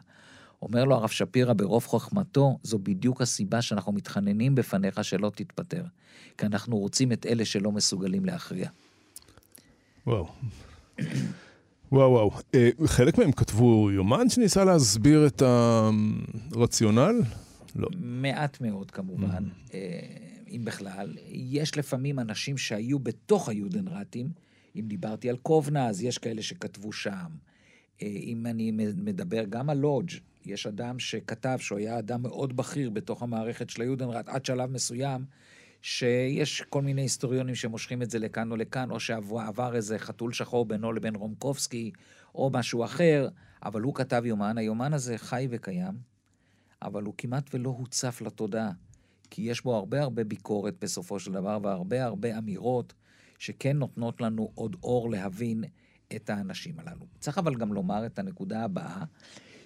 אומר 0.63 0.85
לו 0.85 0.95
הרב 0.95 1.09
שפירא 1.09 1.53
ברוב 1.53 1.87
חוכמתו, 1.87 2.59
זו 2.63 2.79
בדיוק 2.79 3.23
הסיבה 3.23 3.63
שאנחנו 3.63 3.93
מתחננים 3.93 4.55
בפניך 4.55 5.05
שלא 5.05 5.31
תתפטר. 5.35 5.85
כי 6.39 6.47
אנחנו 6.47 6.79
רוצים 6.79 7.13
את 7.13 7.27
אלה 7.27 7.45
שלא 7.45 7.73
מסוגלים 7.73 8.25
להכריע. 8.25 8.69
וואו. 10.07 10.29
וואו 11.93 12.11
וואו. 12.11 12.31
אה, 12.55 12.71
חלק 12.87 13.19
מהם 13.19 13.33
כתבו 13.33 13.91
יומן 13.91 14.29
שניסה 14.29 14.65
להסביר 14.65 15.27
את 15.27 15.43
הרציונל? 16.53 17.21
לא. 17.77 17.89
מעט 18.01 18.61
מאוד 18.61 18.91
כמובן, 18.91 19.45
mm. 19.69 19.73
אם 20.51 20.65
בכלל. 20.65 21.17
יש 21.29 21.79
לפעמים 21.79 22.19
אנשים 22.19 22.59
שהיו 22.59 22.99
בתוך 22.99 23.49
היודנרטים, 23.49 24.33
אם 24.77 24.85
דיברתי 24.89 25.31
על 25.31 25.37
קובנה, 25.37 25.89
אז 25.89 26.03
יש 26.03 26.19
כאלה 26.19 26.43
שכתבו 26.43 26.93
שם. 26.93 27.31
אה, 28.03 28.07
אם 28.07 28.47
אני 28.47 28.71
מדבר 28.97 29.45
גם 29.45 29.71
על 29.71 29.79
לודג', 29.79 30.11
יש 30.47 30.67
אדם 30.67 30.99
שכתב 30.99 31.59
שהוא 31.61 31.79
היה 31.79 31.99
אדם 31.99 32.23
מאוד 32.23 32.57
בכיר 32.57 32.91
בתוך 32.91 33.23
המערכת 33.23 33.71
של 33.71 33.83
היודנרט 33.83 34.29
עד 34.29 34.45
שלב 34.45 34.71
מסוים, 34.71 35.25
שיש 35.83 36.63
כל 36.63 36.83
מיני 36.83 37.03
היסטוריונים 37.03 37.55
שמושכים 37.55 38.03
את 38.03 38.11
זה 38.11 38.19
לכאן 38.19 38.51
או 38.51 38.57
לכאן, 38.57 38.91
או 38.91 39.01
שעבר 39.01 39.77
איזה 39.77 39.99
חתול 39.99 40.33
שחור 40.33 40.65
בינו 40.65 40.93
לבין 40.93 41.15
רומקובסקי, 41.15 41.93
או 42.35 42.51
משהו 42.53 42.85
אחר, 42.85 43.29
אבל 43.65 43.81
הוא 43.81 43.95
כתב 43.95 44.23
יומן, 44.27 44.59
היומן 44.59 44.93
הזה 44.93 45.19
חי 45.19 45.49
וקיים, 45.51 45.95
אבל 46.83 47.03
הוא 47.03 47.15
כמעט 47.19 47.55
ולא 47.55 47.71
הוצף 47.71 48.21
לתודעה, 48.21 48.71
כי 49.31 49.43
יש 49.43 49.65
בו 49.65 49.77
הרבה 49.77 50.03
הרבה 50.03 50.25
ביקורת 50.25 50.75
בסופו 50.81 51.19
של 51.19 51.33
דבר, 51.33 51.59
והרבה 51.63 52.05
הרבה 52.05 52.39
אמירות 52.39 52.95
שכן 53.39 53.77
נותנות 53.77 54.21
לנו 54.21 54.51
עוד 54.55 54.77
אור 54.83 55.11
להבין 55.11 55.65
את 56.17 56.31
האנשים 56.31 56.79
הללו. 56.79 57.07
צריך 57.21 57.39
אבל 57.39 57.55
גם 57.55 57.73
לומר 57.73 58.07
את 58.07 58.19
הנקודה 58.19 58.65
הבאה, 58.65 59.05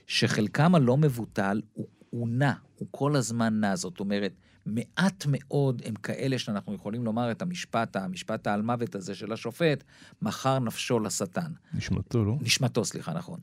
שחלקם 0.07 0.75
הלא 0.75 0.97
מבוטל 0.97 1.63
הוא, 1.73 1.87
הוא 2.11 2.29
נע, 2.29 2.53
הוא 2.75 2.89
כל 2.91 3.17
הזמן 3.17 3.61
נע. 3.61 3.77
זאת 3.77 4.01
אומרת, 4.01 4.33
מעט 4.67 5.25
מאוד 5.29 5.83
הם 5.85 5.95
כאלה 5.95 6.39
שאנחנו 6.39 6.75
יכולים 6.75 7.05
לומר 7.05 7.31
את 7.31 7.43
המשפט, 7.43 7.97
המשפט 7.97 8.47
העל 8.47 8.63
מוות 8.63 8.95
הזה 8.95 9.15
של 9.15 9.33
השופט, 9.33 9.85
מכר 10.23 10.59
נפשו 10.59 11.01
לשטן. 11.01 11.53
נשמתו, 11.75 12.25
לא? 12.25 12.37
נשמתו, 12.41 12.85
סליחה, 12.85 13.13
נכון. 13.13 13.41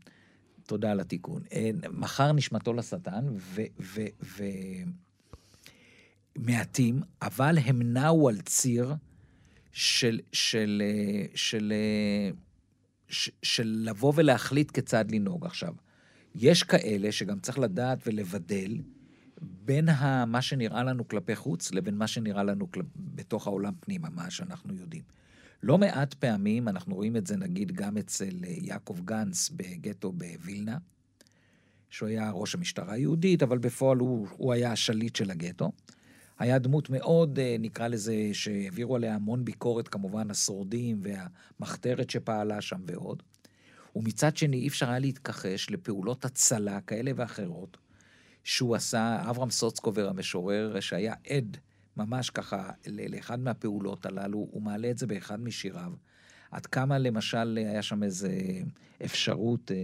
תודה 0.66 0.92
על 0.92 1.00
התיקון. 1.00 1.42
אה, 1.54 1.70
מכר 1.90 2.32
נשמתו 2.32 2.74
לשטן, 2.74 3.26
ו... 3.36 3.62
ו, 3.80 4.02
ו 4.24 4.44
מעטים, 6.38 7.02
אבל 7.22 7.58
הם 7.58 7.82
נעו 7.82 8.30
על 8.30 8.42
ציר 8.42 8.94
של, 9.72 10.20
של, 10.32 10.82
אה, 10.86 11.26
של, 11.36 11.74
אה, 11.76 12.32
של, 13.08 13.32
של 13.44 13.78
לבוא 13.86 14.14
ולהחליט 14.16 14.72
כיצד 14.72 15.12
לנהוג. 15.12 15.46
עכשיו, 15.46 15.74
יש 16.36 16.64
כאלה 16.64 17.12
שגם 17.12 17.40
צריך 17.40 17.60
לדעת 17.60 18.00
ולבדל 18.08 18.82
בין 19.42 19.90
ה, 19.90 20.26
מה 20.26 20.42
שנראה 20.42 20.84
לנו 20.84 21.08
כלפי 21.08 21.36
חוץ 21.36 21.72
לבין 21.72 21.98
מה 21.98 22.08
שנראה 22.08 22.44
לנו 22.44 22.72
כל, 22.72 22.82
בתוך 22.96 23.48
העולם 23.48 23.74
פנימה, 23.80 24.10
מה 24.10 24.32
שאנחנו 24.32 24.76
יודעים. 24.76 25.04
לא 25.64 25.78
מעט 25.78 26.14
פעמים, 26.14 26.68
אנחנו 26.68 26.96
רואים 26.96 27.18
את 27.18 27.28
זה 27.28 27.38
נגיד 27.38 27.72
גם 27.72 27.98
אצל 27.98 28.36
אה, 28.44 28.54
יעקב 28.62 29.00
גנץ 29.06 29.50
בגטו 29.50 30.12
בווילנה, 30.12 30.78
שהוא 31.90 32.10
היה 32.10 32.32
ראש 32.32 32.56
המשטרה 32.56 32.94
היהודית, 32.94 33.44
אבל 33.44 33.58
בפועל 33.58 33.98
הוא, 33.98 34.28
הוא 34.32 34.54
היה 34.54 34.72
השליט 34.72 35.16
של 35.16 35.32
הגטו. 35.32 35.72
היה 36.42 36.60
דמות 36.60 36.90
מאוד, 36.90 37.40
אה, 37.40 37.56
נקרא 37.60 37.88
לזה, 37.88 38.30
שהעבירו 38.34 38.96
עליה 38.96 39.16
המון 39.16 39.46
ביקורת, 39.46 39.88
כמובן, 39.88 40.32
השורדים 40.32 41.02
והמחתרת 41.02 42.10
שפעלה 42.10 42.62
שם 42.62 42.82
ועוד. 42.86 43.24
ומצד 43.96 44.38
שני, 44.38 44.58
אי 44.58 44.68
אפשר 44.68 44.90
היה 44.90 45.00
להתכחש 45.00 45.70
לפעולות 45.70 46.26
הצלה 46.26 46.82
כאלה 46.82 47.12
ואחרות 47.16 47.78
שהוא 48.44 48.76
עשה, 48.76 49.30
אברהם 49.30 49.50
סוצקובר 49.50 50.10
המשורר, 50.10 50.80
שהיה 50.80 51.14
עד 51.30 51.58
ממש 51.98 52.30
ככה 52.30 52.70
לאחד 52.88 53.40
מהפעולות 53.40 54.06
הללו, 54.06 54.48
הוא 54.52 54.62
מעלה 54.62 54.92
את 54.92 54.98
זה 54.98 55.08
באחד 55.08 55.42
משיריו. 55.42 55.92
עד 56.52 56.66
כמה 56.66 56.98
למשל 56.98 57.58
היה 57.58 57.82
שם 57.82 58.04
איזו 58.04 58.28
אפשרות 59.06 59.72
אה, 59.72 59.78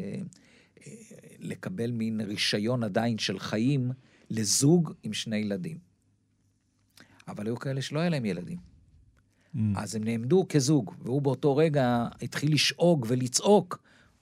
אה, 0.87 0.91
לקבל 1.39 1.91
מין 1.91 2.21
רישיון 2.21 2.83
עדיין 2.83 3.17
של 3.17 3.39
חיים 3.39 3.91
לזוג 4.29 4.93
עם 5.03 5.13
שני 5.13 5.37
ילדים. 5.37 5.86
אבל 7.27 7.45
היו 7.45 7.55
כאלה 7.55 7.81
שלא 7.81 7.99
היה 7.99 8.09
להם 8.09 8.25
ילדים. 8.25 8.57
Mm. 9.55 9.59
אז 9.75 9.95
הם 9.95 10.03
נעמדו 10.03 10.45
כזוג, 10.49 10.93
והוא 11.01 11.21
באותו 11.21 11.55
רגע 11.55 12.07
התחיל 12.21 12.53
לשאוג 12.53 13.05
ולצעוק. 13.09 13.79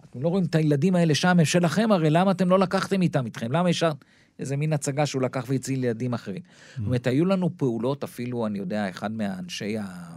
אתם 0.10 0.22
לא 0.22 0.28
רואים 0.28 0.46
את 0.46 0.56
הילדים 0.56 0.96
האלה 0.96 1.16
שם, 1.16 1.28
הם 1.28 1.46
שלכם 1.46 1.92
הרי, 1.92 2.10
למה 2.10 2.32
אתם 2.32 2.50
לא 2.50 2.60
לקחתם 2.60 3.02
איתם 3.02 3.26
איתכם? 3.26 3.52
למה 3.52 3.70
ישר... 3.70 3.92
איזה 4.40 4.58
מין 4.58 4.74
הצגה 4.74 5.06
שהוא 5.06 5.22
לקח 5.22 5.46
והציל 5.48 5.84
ילדים 5.84 6.14
אחרים. 6.14 6.42
Mm. 6.42 6.78
זאת 6.78 6.86
אומרת, 6.86 7.08
היו 7.08 7.26
לנו 7.26 7.58
פעולות, 7.58 8.04
אפילו, 8.04 8.48
אני 8.48 8.60
יודע, 8.60 8.90
אחד 8.90 9.12
מהאנשי 9.12 9.78
ה... 9.78 10.16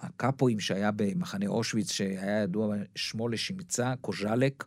הקאפואים 0.00 0.60
שהיה 0.60 0.90
במחנה 0.96 1.46
אושוויץ, 1.46 1.92
שהיה 1.92 2.42
ידוע 2.42 2.76
שמו 2.94 3.28
לשמצה, 3.28 3.94
קוז'לק, 4.00 4.64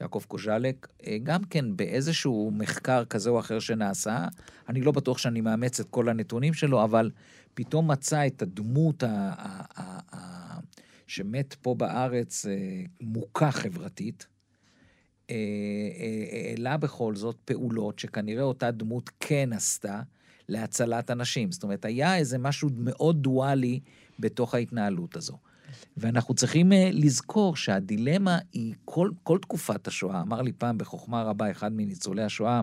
יעקב 0.00 0.22
קוז'לק, 0.28 0.88
אה, 1.06 1.18
גם 1.22 1.44
כן 1.44 1.76
באיזשהו 1.76 2.50
מחקר 2.54 3.04
כזה 3.04 3.30
או 3.30 3.40
אחר 3.40 3.58
שנעשה, 3.58 4.26
אני 4.68 4.80
לא 4.80 4.92
בטוח 4.92 5.18
שאני 5.18 5.40
מאמץ 5.40 5.80
את 5.80 5.86
כל 5.90 6.08
הנתונים 6.08 6.54
שלו, 6.54 6.84
אבל 6.84 7.10
פתאום 7.54 7.90
מצא 7.90 8.26
את 8.26 8.42
הדמות 8.42 9.02
ה- 9.02 9.32
ה- 9.38 10.00
ה- 10.16 10.60
שמת 11.06 11.54
פה 11.62 11.74
בארץ 11.74 12.46
אה, 12.46 12.52
מוכה 13.00 13.50
חברתית, 13.50 14.26
אה, 15.30 15.36
העלה 16.32 16.76
בכל 16.76 17.16
זאת 17.16 17.36
פעולות 17.44 17.98
שכנראה 17.98 18.42
אותה 18.42 18.70
דמות 18.70 19.10
כן 19.20 19.52
עשתה 19.52 20.02
להצלת 20.48 21.10
אנשים. 21.10 21.52
זאת 21.52 21.62
אומרת, 21.62 21.84
היה 21.84 22.16
איזה 22.16 22.38
משהו 22.38 22.68
מאוד 22.76 23.22
דואלי 23.22 23.80
בתוך 24.18 24.54
ההתנהלות 24.54 25.16
הזו. 25.16 25.38
ואנחנו 25.96 26.34
צריכים 26.34 26.72
אה, 26.72 26.90
לזכור 26.92 27.56
שהדילמה 27.56 28.38
היא 28.52 28.74
כל, 28.84 29.10
כל 29.22 29.38
תקופת 29.38 29.86
השואה. 29.86 30.20
אמר 30.20 30.42
לי 30.42 30.52
פעם 30.52 30.78
בחוכמה 30.78 31.22
רבה 31.22 31.50
אחד 31.50 31.72
מניצולי 31.72 32.22
השואה, 32.22 32.60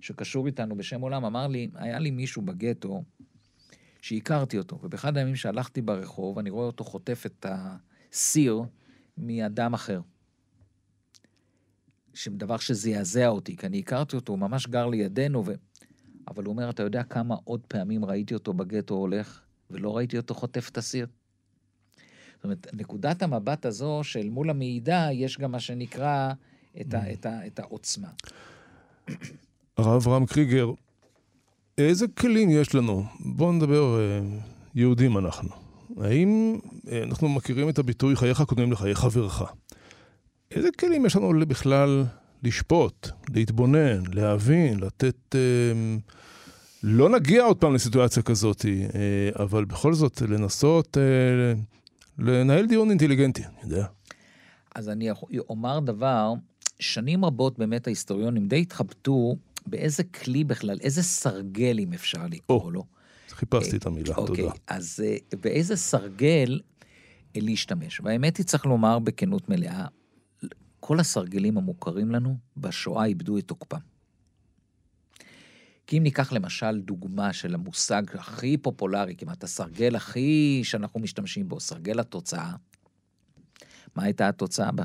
שקשור 0.00 0.46
איתנו 0.46 0.76
בשם 0.76 1.00
עולם, 1.00 1.24
אמר 1.24 1.46
לי, 1.46 1.68
היה 1.74 1.98
לי 1.98 2.10
מישהו 2.10 2.42
בגטו 2.42 3.02
שהכרתי 4.00 4.58
אותו, 4.58 4.78
ובאחד 4.82 5.16
הימים 5.16 5.36
שהלכתי 5.36 5.82
ברחוב, 5.82 6.38
אני 6.38 6.50
רואה 6.50 6.66
אותו 6.66 6.84
חוטף 6.84 7.26
את 7.26 7.46
הסיר 7.48 8.62
מאדם 9.18 9.74
אחר. 9.74 10.00
דבר 12.28 12.56
שזעזע 12.56 13.28
אותי, 13.28 13.56
כי 13.56 13.66
אני 13.66 13.78
הכרתי 13.78 14.16
אותו, 14.16 14.32
הוא 14.32 14.40
ממש 14.40 14.66
גר 14.66 14.86
לידינו, 14.86 15.46
ו... 15.46 15.54
אבל 16.28 16.44
הוא 16.44 16.52
אומר, 16.52 16.70
אתה 16.70 16.82
יודע 16.82 17.02
כמה 17.02 17.34
עוד 17.44 17.60
פעמים 17.68 18.04
ראיתי 18.04 18.34
אותו 18.34 18.52
בגטו 18.52 18.94
הולך, 18.94 19.40
ולא 19.70 19.96
ראיתי 19.96 20.16
אותו 20.16 20.34
חוטף 20.34 20.68
את 20.68 20.78
הסיר? 20.78 21.06
זאת 22.44 22.46
אומרת, 22.46 22.66
נקודת 22.72 23.22
המבט 23.22 23.66
הזו 23.66 24.00
של 24.02 24.30
מול 24.30 24.50
המעידה, 24.50 25.08
יש 25.12 25.38
גם 25.38 25.52
מה 25.52 25.60
שנקרא 25.60 26.32
את, 26.80 26.94
ה, 26.94 26.98
mm. 26.98 27.12
את, 27.12 27.26
ה, 27.26 27.46
את 27.46 27.58
העוצמה. 27.58 28.08
הרב 29.76 30.02
אברהם 30.02 30.26
קריגר, 30.26 30.70
איזה 31.78 32.06
כלים 32.08 32.50
יש 32.50 32.74
לנו? 32.74 33.04
בואו 33.20 33.52
נדבר, 33.52 34.00
אה, 34.00 34.20
יהודים 34.74 35.18
אנחנו. 35.18 35.48
האם 36.00 36.58
אה, 36.90 37.02
אנחנו 37.02 37.28
מכירים 37.28 37.68
את 37.68 37.78
הביטוי 37.78 38.16
חייך 38.16 38.42
קודמים 38.42 38.72
לחיי 38.72 38.94
חברך? 38.94 39.52
איזה 40.50 40.68
כלים 40.78 41.06
יש 41.06 41.16
לנו 41.16 41.32
בכלל 41.48 42.04
לשפוט, 42.42 43.08
להתבונן, 43.34 44.02
להבין, 44.12 44.80
לתת... 44.80 45.34
אה, 45.34 45.40
לא 46.82 47.08
נגיע 47.08 47.44
עוד 47.44 47.56
פעם 47.56 47.74
לסיטואציה 47.74 48.22
כזאת, 48.22 48.64
אבל 49.38 49.64
בכל 49.64 49.94
זאת 49.94 50.22
לנסות 50.22 50.96
לנהל 52.18 52.66
דיון 52.66 52.90
אינטליגנטי, 52.90 53.44
אני 53.44 53.56
יודע. 53.62 53.86
אז 54.74 54.88
אני 54.88 55.08
אומר 55.48 55.80
דבר, 55.80 56.32
שנים 56.78 57.24
רבות 57.24 57.58
באמת 57.58 57.86
ההיסטוריונים 57.86 58.48
די 58.48 58.60
התחבטו 58.60 59.36
באיזה 59.66 60.04
כלי 60.04 60.44
בכלל, 60.44 60.78
איזה 60.80 61.02
סרגל, 61.02 61.78
אם 61.78 61.92
אפשר 61.92 62.26
לקרוא 62.30 62.72
לו. 62.72 62.84
חיפשתי 63.28 63.76
את 63.76 63.86
המילה, 63.86 64.14
אוקיי, 64.16 64.44
תודה. 64.44 64.54
אז 64.66 65.04
באיזה 65.40 65.76
סרגל 65.76 66.60
להשתמש. 67.36 68.00
והאמת 68.00 68.36
היא, 68.36 68.46
צריך 68.46 68.66
לומר 68.66 68.98
בכנות 68.98 69.48
מלאה, 69.48 69.86
כל 70.80 71.00
הסרגלים 71.00 71.56
המוכרים 71.56 72.10
לנו 72.10 72.36
בשואה 72.56 73.04
איבדו 73.04 73.38
את 73.38 73.44
תוקפם. 73.44 73.78
כי 75.86 75.98
אם 75.98 76.02
ניקח 76.02 76.32
למשל 76.32 76.80
דוגמה 76.80 77.32
של 77.32 77.54
המושג 77.54 78.02
הכי 78.14 78.56
פופולרי, 78.56 79.14
כמעט 79.16 79.44
הסרגל 79.44 79.96
הכי 79.96 80.60
שאנחנו 80.64 81.00
משתמשים 81.00 81.48
בו, 81.48 81.60
סרגל 81.60 82.00
התוצאה, 82.00 82.52
מה 83.96 84.02
הייתה 84.02 84.28
התוצאה 84.28 84.72
בה? 84.72 84.84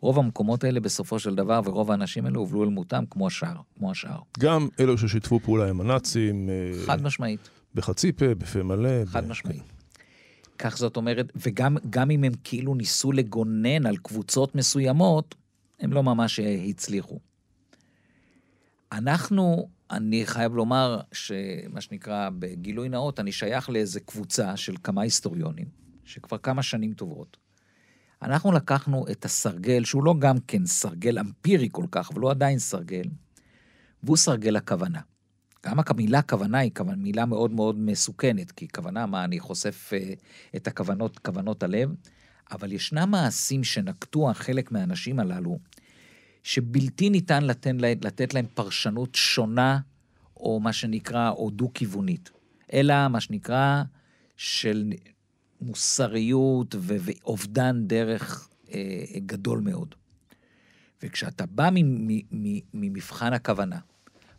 רוב 0.00 0.18
המקומות 0.18 0.64
האלה 0.64 0.80
בסופו 0.80 1.18
של 1.18 1.34
דבר, 1.34 1.60
ורוב 1.64 1.90
האנשים 1.90 2.26
האלה 2.26 2.38
הובלו 2.38 2.64
אל 2.64 2.68
מותם 2.68 3.04
כמו 3.10 3.26
השאר, 3.26 3.56
כמו 3.76 3.90
השאר. 3.90 4.18
גם 4.38 4.68
אלו 4.80 4.98
ששיתפו 4.98 5.40
פעולה 5.40 5.68
עם 5.68 5.80
הנאצים. 5.80 6.50
אה, 6.50 6.86
חד 6.86 7.02
משמעית. 7.02 7.48
בחצי 7.74 8.12
פה, 8.12 8.34
בפה 8.34 8.62
מלא. 8.62 9.04
חד 9.04 9.24
ב... 9.24 9.28
משמעית. 9.28 9.62
כך 10.58 10.76
זאת 10.76 10.96
אומרת, 10.96 11.32
וגם 11.36 12.10
אם 12.10 12.24
הם 12.24 12.32
כאילו 12.44 12.74
ניסו 12.74 13.12
לגונן 13.12 13.86
על 13.86 13.96
קבוצות 13.96 14.54
מסוימות, 14.54 15.34
הם 15.80 15.92
לא 15.92 16.02
ממש 16.02 16.40
הצליחו. 16.40 17.20
אנחנו, 18.98 19.68
אני 19.90 20.26
חייב 20.26 20.54
לומר 20.54 21.00
שמה 21.12 21.80
שנקרא, 21.80 22.30
בגילוי 22.38 22.88
נאות, 22.88 23.20
אני 23.20 23.32
שייך 23.32 23.70
לאיזה 23.70 24.00
קבוצה 24.00 24.56
של 24.56 24.74
כמה 24.82 25.02
היסטוריונים, 25.02 25.66
שכבר 26.04 26.38
כמה 26.38 26.62
שנים 26.62 26.92
טובות. 26.92 27.36
אנחנו 28.22 28.52
לקחנו 28.52 29.04
את 29.10 29.24
הסרגל, 29.24 29.84
שהוא 29.84 30.04
לא 30.04 30.14
גם 30.18 30.36
כן 30.46 30.66
סרגל 30.66 31.18
אמפירי 31.18 31.68
כל 31.72 31.84
כך, 31.90 32.10
אבל 32.10 32.20
הוא 32.20 32.30
עדיין 32.30 32.58
סרגל, 32.58 33.04
והוא 34.02 34.16
סרגל 34.16 34.56
הכוונה. 34.56 35.00
גם 35.66 35.76
המילה 35.86 36.22
כוונה 36.22 36.58
היא 36.58 36.70
כוונה, 36.76 36.96
מילה 36.96 37.26
מאוד 37.26 37.50
מאוד 37.50 37.78
מסוכנת, 37.78 38.52
כי 38.52 38.68
כוונה, 38.68 39.06
מה, 39.06 39.24
אני 39.24 39.40
חושף 39.40 39.90
אה, 39.92 40.12
את 40.56 40.66
הכוונות, 40.66 41.18
כוונות 41.18 41.62
הלב, 41.62 41.94
אבל 42.50 42.72
ישנם 42.72 43.10
מעשים 43.10 43.64
שנקטו 43.64 44.30
החלק 44.30 44.72
מהאנשים 44.72 45.20
הללו, 45.20 45.58
שבלתי 46.44 47.10
ניתן 47.10 47.44
לתת, 47.44 47.74
לתת 47.80 48.34
להם 48.34 48.46
פרשנות 48.54 49.14
שונה, 49.14 49.78
או 50.36 50.60
מה 50.60 50.72
שנקרא, 50.72 51.30
או 51.30 51.50
דו-כיוונית, 51.50 52.30
אלא 52.72 53.08
מה 53.08 53.20
שנקרא 53.20 53.82
של 54.36 54.92
מוסריות 55.60 56.74
ו- 56.78 56.96
ואובדן 57.00 57.86
דרך 57.86 58.48
אה, 58.72 59.04
גדול 59.26 59.60
מאוד. 59.60 59.94
וכשאתה 61.02 61.46
בא 61.46 61.68
ממבחן 62.74 63.32
הכוונה, 63.32 63.78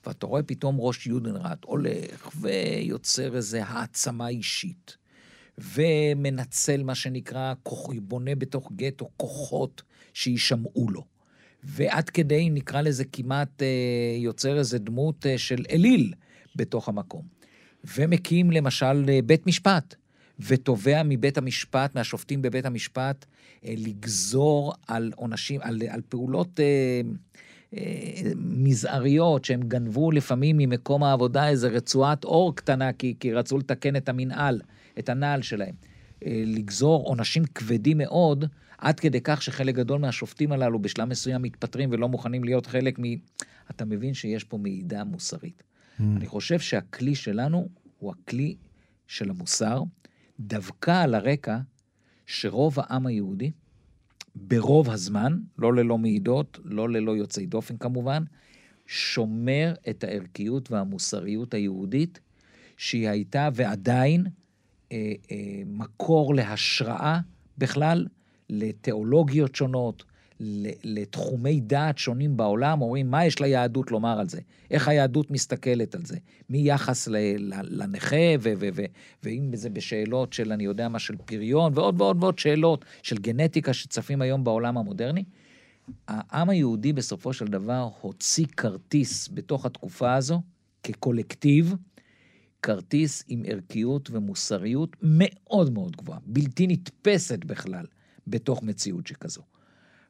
ואתה 0.06 0.26
רואה 0.26 0.44
פתאום 0.44 0.76
ראש 0.80 1.08
יודנראט 1.08 1.64
הולך 1.64 2.30
ויוצר 2.42 3.36
איזו 3.36 3.58
העצמה 3.58 4.28
אישית, 4.28 4.98
ומנצל 5.58 6.84
מה 6.84 6.96
שנקרא, 6.96 7.54
כוח, 7.64 7.90
בונה 8.02 8.36
בתוך 8.36 8.72
גטו 8.76 9.10
כוחות 9.18 9.84
שיישמעו 10.14 10.90
לו. 10.90 11.14
ועד 11.65 12.10
כדי, 12.10 12.50
נקרא 12.50 12.81
לזה 12.81 13.05
כמעט, 13.05 13.62
אה, 13.62 13.67
יוצר 14.17 14.57
איזה 14.57 14.79
דמות 14.79 15.25
אה, 15.25 15.38
של 15.38 15.65
אליל 15.72 16.13
בתוך 16.55 16.89
המקום. 16.89 17.22
ומקים 17.97 18.51
למשל 18.51 19.06
אה, 19.10 19.19
בית 19.25 19.47
משפט, 19.47 19.95
ותובע 20.39 21.01
מבית 21.06 21.38
המשפט, 21.38 21.95
מהשופטים 21.95 22.41
בבית 22.41 22.65
המשפט, 22.65 23.25
לגזור 23.63 24.73
על 24.88 25.12
עונשים, 25.15 25.62
על, 25.63 25.82
על 25.89 26.01
פעולות 26.10 26.60
אה, 26.60 27.01
אה, 27.78 28.32
מזעריות 28.36 29.45
שהם 29.45 29.62
גנבו 29.62 30.12
לפעמים 30.12 30.58
ממקום 30.58 31.04
העבודה 31.04 31.49
איזה 31.49 31.67
רצועת 31.67 32.23
אור 32.23 32.56
קטנה, 32.56 32.93
כי, 32.93 33.15
כי 33.19 33.34
רצו 33.34 33.58
לתקן 33.58 33.95
את 33.95 34.10
המנהל, 34.10 34.62
את 34.99 35.10
הנעל 35.10 35.41
שלהם. 35.41 35.75
אה, 36.25 36.43
לגזור 36.45 37.04
עונשים 37.04 37.43
כבדים 37.45 37.97
מאוד, 37.97 38.45
עד 38.78 38.99
כדי 38.99 39.21
כך 39.23 39.41
שחלק 39.41 39.75
גדול 39.75 39.99
מהשופטים 39.99 40.51
הללו 40.51 40.80
בשלב 40.80 41.08
מסוים 41.08 41.41
מתפטרים 41.41 41.89
ולא 41.91 42.10
מוכנים 42.10 42.43
להיות 42.43 42.65
חלק 42.65 42.99
מ... 42.99 43.04
אתה 43.71 43.86
מבין 43.86 44.13
שיש 44.13 44.43
פה 44.43 44.58
מעידה 44.58 45.04
מוסרית. 45.04 45.63
Mm. 45.63 46.04
אני 46.17 46.28
חושב 46.28 46.60
שהכלי 46.60 47.15
שלנו 47.15 47.69
הוא 47.99 48.12
הכלי 48.12 48.56
של 49.08 49.30
המוסר, 49.30 49.84
דווקא 50.39 51.04
על 51.04 51.15
הרקע 51.15 51.58
שרוב 52.25 52.75
העם 52.80 53.06
היהודי, 53.06 53.51
ברוב 54.36 54.89
הזמן, 54.89 55.39
לא 55.58 55.75
ללא 55.75 55.97
מעידות, 55.97 56.60
לא 56.63 56.89
ללא 56.89 57.17
יוצאי 57.17 57.45
דופן 57.45 57.78
כמובן, 57.78 58.23
שומר 58.88 59.73
את 59.89 60.04
הערכיות 60.04 60.71
והמוסריות 60.71 61.54
היהודית, 61.54 62.19
שהיא 62.78 63.10
הייתה 63.10 63.49
ועדיין 63.54 64.25
אה, 64.91 65.13
אה, 65.32 65.62
מקור 65.65 66.36
להשראה 66.36 67.19
בכלל 67.58 68.06
לתיאולוגיות 68.50 69.56
שונות, 69.56 70.04
לתחומי 70.84 71.60
דעת 71.60 71.98
שונים 71.98 72.38
בעולם, 72.38 72.82
אומרים, 72.82 73.12
מה 73.12 73.26
יש 73.26 73.39
ליהדות 73.39 73.91
לומר 73.91 74.19
על 74.19 74.30
זה? 74.30 74.39
איך 74.71 74.88
היהדות 74.88 75.32
מסתכלת 75.32 75.95
על 75.95 76.06
זה? 76.06 76.17
מיחס 76.50 77.08
לנכה, 77.52 78.15
ואם 79.24 79.52
זה 79.54 79.69
בשאלות 79.69 80.34
של, 80.34 80.52
אני 80.52 80.63
יודע 80.63 80.88
מה, 80.88 81.00
של 81.00 81.15
פריון, 81.26 81.71
ועוד 81.76 82.02
ועוד 82.02 82.24
ועוד 82.24 82.39
שאלות 82.39 82.86
של 83.04 83.17
גנטיקה 83.17 83.74
שצפים 83.74 84.21
היום 84.21 84.43
בעולם 84.43 84.78
המודרני. 84.78 85.24
העם 86.08 86.50
היהודי 86.50 86.93
בסופו 86.93 87.34
של 87.34 87.45
דבר 87.45 87.89
הוציא 88.02 88.45
כרטיס 88.58 89.30
בתוך 89.34 89.65
התקופה 89.65 90.13
הזו, 90.13 90.41
כקולקטיב, 90.84 91.76
כרטיס 92.65 93.23
עם 93.28 93.43
ערכיות 93.47 94.10
ומוסריות 94.12 94.95
מאוד 95.01 95.73
מאוד 95.73 95.95
גבוהה, 95.95 96.19
בלתי 96.25 96.67
נתפסת 96.67 97.45
בכלל 97.45 97.86
בתוך 98.28 98.63
מציאות 98.63 99.08
שכזו. 99.08 99.41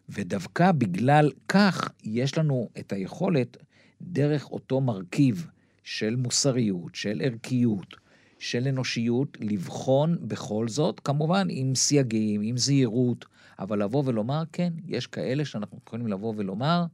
ודווקא 0.09 0.71
בגלל 0.71 1.31
כך 1.47 1.89
יש 2.03 2.37
לנו 2.37 2.69
את 2.79 2.93
היכולת, 2.93 3.57
דרך 4.01 4.51
אותו 4.51 4.81
מרכיב 4.81 5.47
של 5.83 6.15
מוסריות, 6.15 6.95
של 6.95 7.21
ערכיות, 7.23 7.95
של 8.39 8.67
אנושיות, 8.67 9.37
לבחון 9.41 10.17
בכל 10.21 10.67
זאת, 10.67 10.99
כמובן 10.99 11.47
עם 11.49 11.75
סייגים, 11.75 12.41
עם 12.41 12.57
זהירות, 12.57 13.25
אבל 13.59 13.83
לבוא 13.83 14.03
ולומר, 14.05 14.43
כן, 14.51 14.73
יש 14.85 15.07
כאלה 15.07 15.45
שאנחנו 15.45 15.79
יכולים 15.87 16.07
לבוא 16.07 16.33
ולומר, 16.37 16.85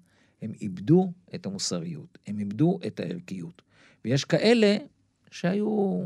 הם 0.42 0.52
איבדו 0.62 1.12
את 1.36 1.46
המוסריות, 1.46 2.18
הם 2.28 2.40
איבדו 2.40 2.80
את 2.88 3.00
הערכיות. 3.00 3.62
ויש 4.06 4.26
כאלה 4.26 4.78
שהיו 5.32 6.02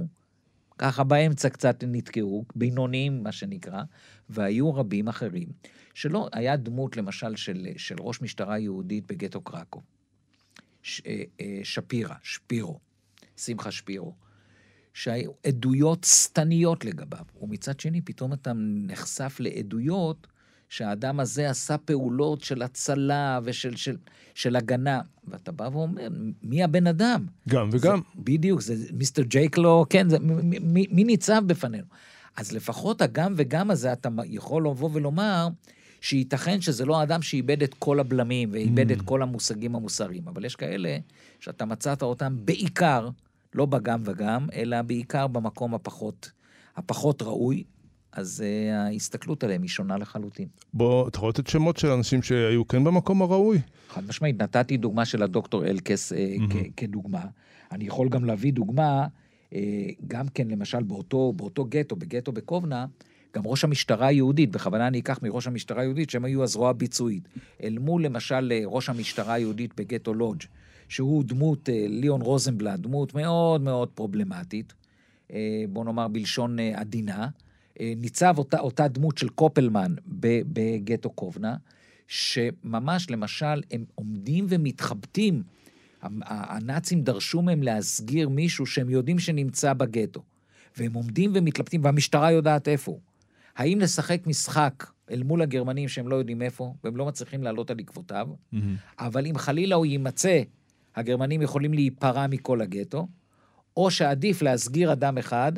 ככה 0.77 1.03
באמצע 1.03 1.49
קצת 1.49 1.83
נתקעו, 1.87 2.45
בינוניים, 2.55 3.23
מה 3.23 3.31
שנקרא, 3.31 3.83
והיו 4.29 4.73
רבים 4.73 5.07
אחרים, 5.07 5.47
שלא, 5.93 6.29
היה 6.33 6.57
דמות 6.57 6.97
למשל 6.97 7.35
של, 7.35 7.67
של 7.77 7.95
ראש 7.99 8.21
משטרה 8.21 8.59
יהודית 8.59 9.07
בגטו 9.07 9.41
קרקו, 9.41 9.81
ש, 10.83 11.01
אה, 11.05 11.23
אה, 11.41 11.59
שפירה, 11.63 12.15
שפירו, 12.23 12.79
שמחה 13.37 13.71
שפירו, 13.71 14.15
שהיו 14.93 15.31
עדויות 15.47 16.03
שטניות 16.03 16.85
לגביו, 16.85 17.25
ומצד 17.41 17.79
שני 17.79 18.01
פתאום 18.01 18.33
אתה 18.33 18.51
נחשף 18.55 19.37
לעדויות 19.39 20.27
שהאדם 20.75 21.19
הזה 21.19 21.49
עשה 21.49 21.77
פעולות 21.77 22.43
של 22.43 22.61
הצלה 22.61 23.39
ושל 23.43 23.75
של, 23.75 23.97
של 24.33 24.55
הגנה, 24.55 25.01
ואתה 25.27 25.51
בא 25.51 25.69
ואומר, 25.73 26.07
מי 26.43 26.63
הבן 26.63 26.87
אדם? 26.87 27.25
גם 27.49 27.69
וגם. 27.71 27.97
זה, 27.97 28.03
בדיוק, 28.15 28.61
זה 28.61 28.75
מיסטר 28.93 29.21
ג'ייקלו, 29.21 29.85
כן, 29.89 30.09
זה, 30.09 30.19
מי, 30.19 30.59
מי, 30.59 30.87
מי 30.91 31.03
ניצב 31.03 31.43
בפנינו? 31.47 31.85
אז 32.37 32.51
לפחות 32.51 33.01
הגם 33.01 33.33
וגם 33.37 33.71
הזה, 33.71 33.93
אתה 33.93 34.09
יכול 34.25 34.67
לבוא 34.67 34.89
ולומר, 34.93 35.47
שייתכן 36.01 36.61
שזה 36.61 36.85
לא 36.85 36.99
האדם 36.99 37.21
שאיבד 37.21 37.63
את 37.63 37.73
כל 37.73 37.99
הבלמים 37.99 38.49
ואיבד 38.51 38.91
mm. 38.91 38.93
את 38.93 39.01
כל 39.01 39.21
המושגים 39.21 39.75
המוסריים, 39.75 40.27
אבל 40.27 40.45
יש 40.45 40.55
כאלה 40.55 40.97
שאתה 41.39 41.65
מצאת 41.65 42.03
אותם 42.03 42.35
בעיקר, 42.39 43.09
לא 43.53 43.65
בגם 43.65 44.01
וגם, 44.05 44.47
אלא 44.53 44.81
בעיקר 44.81 45.27
במקום 45.27 45.73
הפחות, 45.73 46.31
הפחות 46.75 47.21
ראוי, 47.21 47.63
אז 48.15 48.43
uh, 48.43 48.73
ההסתכלות 48.73 49.43
עליהם 49.43 49.61
היא 49.61 49.69
שונה 49.69 49.97
לחלוטין. 49.97 50.47
בוא, 50.73 51.07
אתה 51.07 51.17
יכול 51.17 51.29
לתת 51.29 51.47
שמות 51.47 51.77
של 51.77 51.87
אנשים 51.87 52.21
שהיו 52.21 52.67
כן 52.67 52.83
במקום 52.83 53.21
הראוי? 53.21 53.61
חד 53.89 54.07
משמעית, 54.07 54.41
נתתי 54.41 54.77
דוגמה 54.77 55.05
של 55.05 55.23
הדוקטור 55.23 55.65
אלקס 55.65 56.11
uh, 56.11 56.15
mm-hmm. 56.15 56.55
כדוגמה. 56.77 57.25
אני 57.71 57.87
יכול 57.87 58.09
גם 58.09 58.25
להביא 58.25 58.53
דוגמה, 58.53 59.07
uh, 59.49 59.55
גם 60.07 60.27
כן 60.27 60.47
למשל 60.47 60.83
באותו, 60.83 61.33
באותו 61.35 61.65
גטו, 61.65 61.95
בגטו 61.95 62.31
בקובנה, 62.31 62.85
גם 63.35 63.41
ראש 63.45 63.63
המשטרה 63.63 64.07
היהודית, 64.07 64.51
בכוונה 64.51 64.87
אני 64.87 64.99
אקח 64.99 65.19
מראש 65.21 65.47
המשטרה 65.47 65.81
היהודית, 65.81 66.09
שהם 66.09 66.25
היו 66.25 66.43
הזרוע 66.43 66.69
הביצועית. 66.69 67.27
אל 67.63 67.77
מול 67.79 68.05
למשל 68.05 68.51
אה, 68.51 68.61
ראש 68.65 68.89
המשטרה 68.89 69.33
היהודית 69.33 69.73
בגטו 69.77 70.13
לודג', 70.13 70.43
שהוא 70.89 71.23
דמות, 71.23 71.69
אה, 71.69 71.85
ליאון 71.89 72.21
רוזנבלד, 72.21 72.81
דמות 72.81 73.13
מאוד 73.13 73.61
מאוד 73.61 73.89
פרובלמטית, 73.89 74.73
אה, 75.33 75.63
בוא 75.69 75.85
נאמר 75.85 76.07
בלשון 76.07 76.59
עדינה. 76.59 77.27
ניצב 77.79 78.37
אותה, 78.37 78.59
אותה 78.59 78.87
דמות 78.87 79.17
של 79.17 79.29
קופלמן 79.29 79.95
בגטו 80.05 81.09
קובנה, 81.09 81.55
שממש, 82.07 83.09
למשל, 83.09 83.61
הם 83.71 83.85
עומדים 83.95 84.45
ומתחבטים. 84.49 85.43
הנאצים 86.25 87.01
דרשו 87.01 87.41
מהם 87.41 87.63
להסגיר 87.63 88.29
מישהו 88.29 88.65
שהם 88.65 88.89
יודעים 88.89 89.19
שנמצא 89.19 89.73
בגטו. 89.73 90.23
והם 90.77 90.93
עומדים 90.93 91.31
ומתלבטים, 91.33 91.83
והמשטרה 91.83 92.31
יודעת 92.31 92.67
איפה 92.67 92.91
הוא. 92.91 92.99
האם 93.55 93.79
לשחק 93.79 94.27
משחק 94.27 94.83
אל 95.11 95.23
מול 95.23 95.41
הגרמנים 95.41 95.87
שהם 95.87 96.07
לא 96.07 96.15
יודעים 96.15 96.41
איפה, 96.41 96.73
והם 96.83 96.97
לא 96.97 97.05
מצליחים 97.05 97.43
לעלות 97.43 97.71
על 97.71 97.79
עקבותיו, 97.79 98.27
mm-hmm. 98.29 98.57
אבל 98.99 99.27
אם 99.27 99.37
חלילה 99.37 99.75
הוא 99.75 99.85
יימצא, 99.85 100.41
הגרמנים 100.95 101.41
יכולים 101.41 101.73
להיפרע 101.73 102.27
מכל 102.27 102.61
הגטו, 102.61 103.07
או 103.77 103.91
שעדיף 103.91 104.41
להסגיר 104.41 104.93
אדם 104.93 105.17
אחד, 105.17 105.51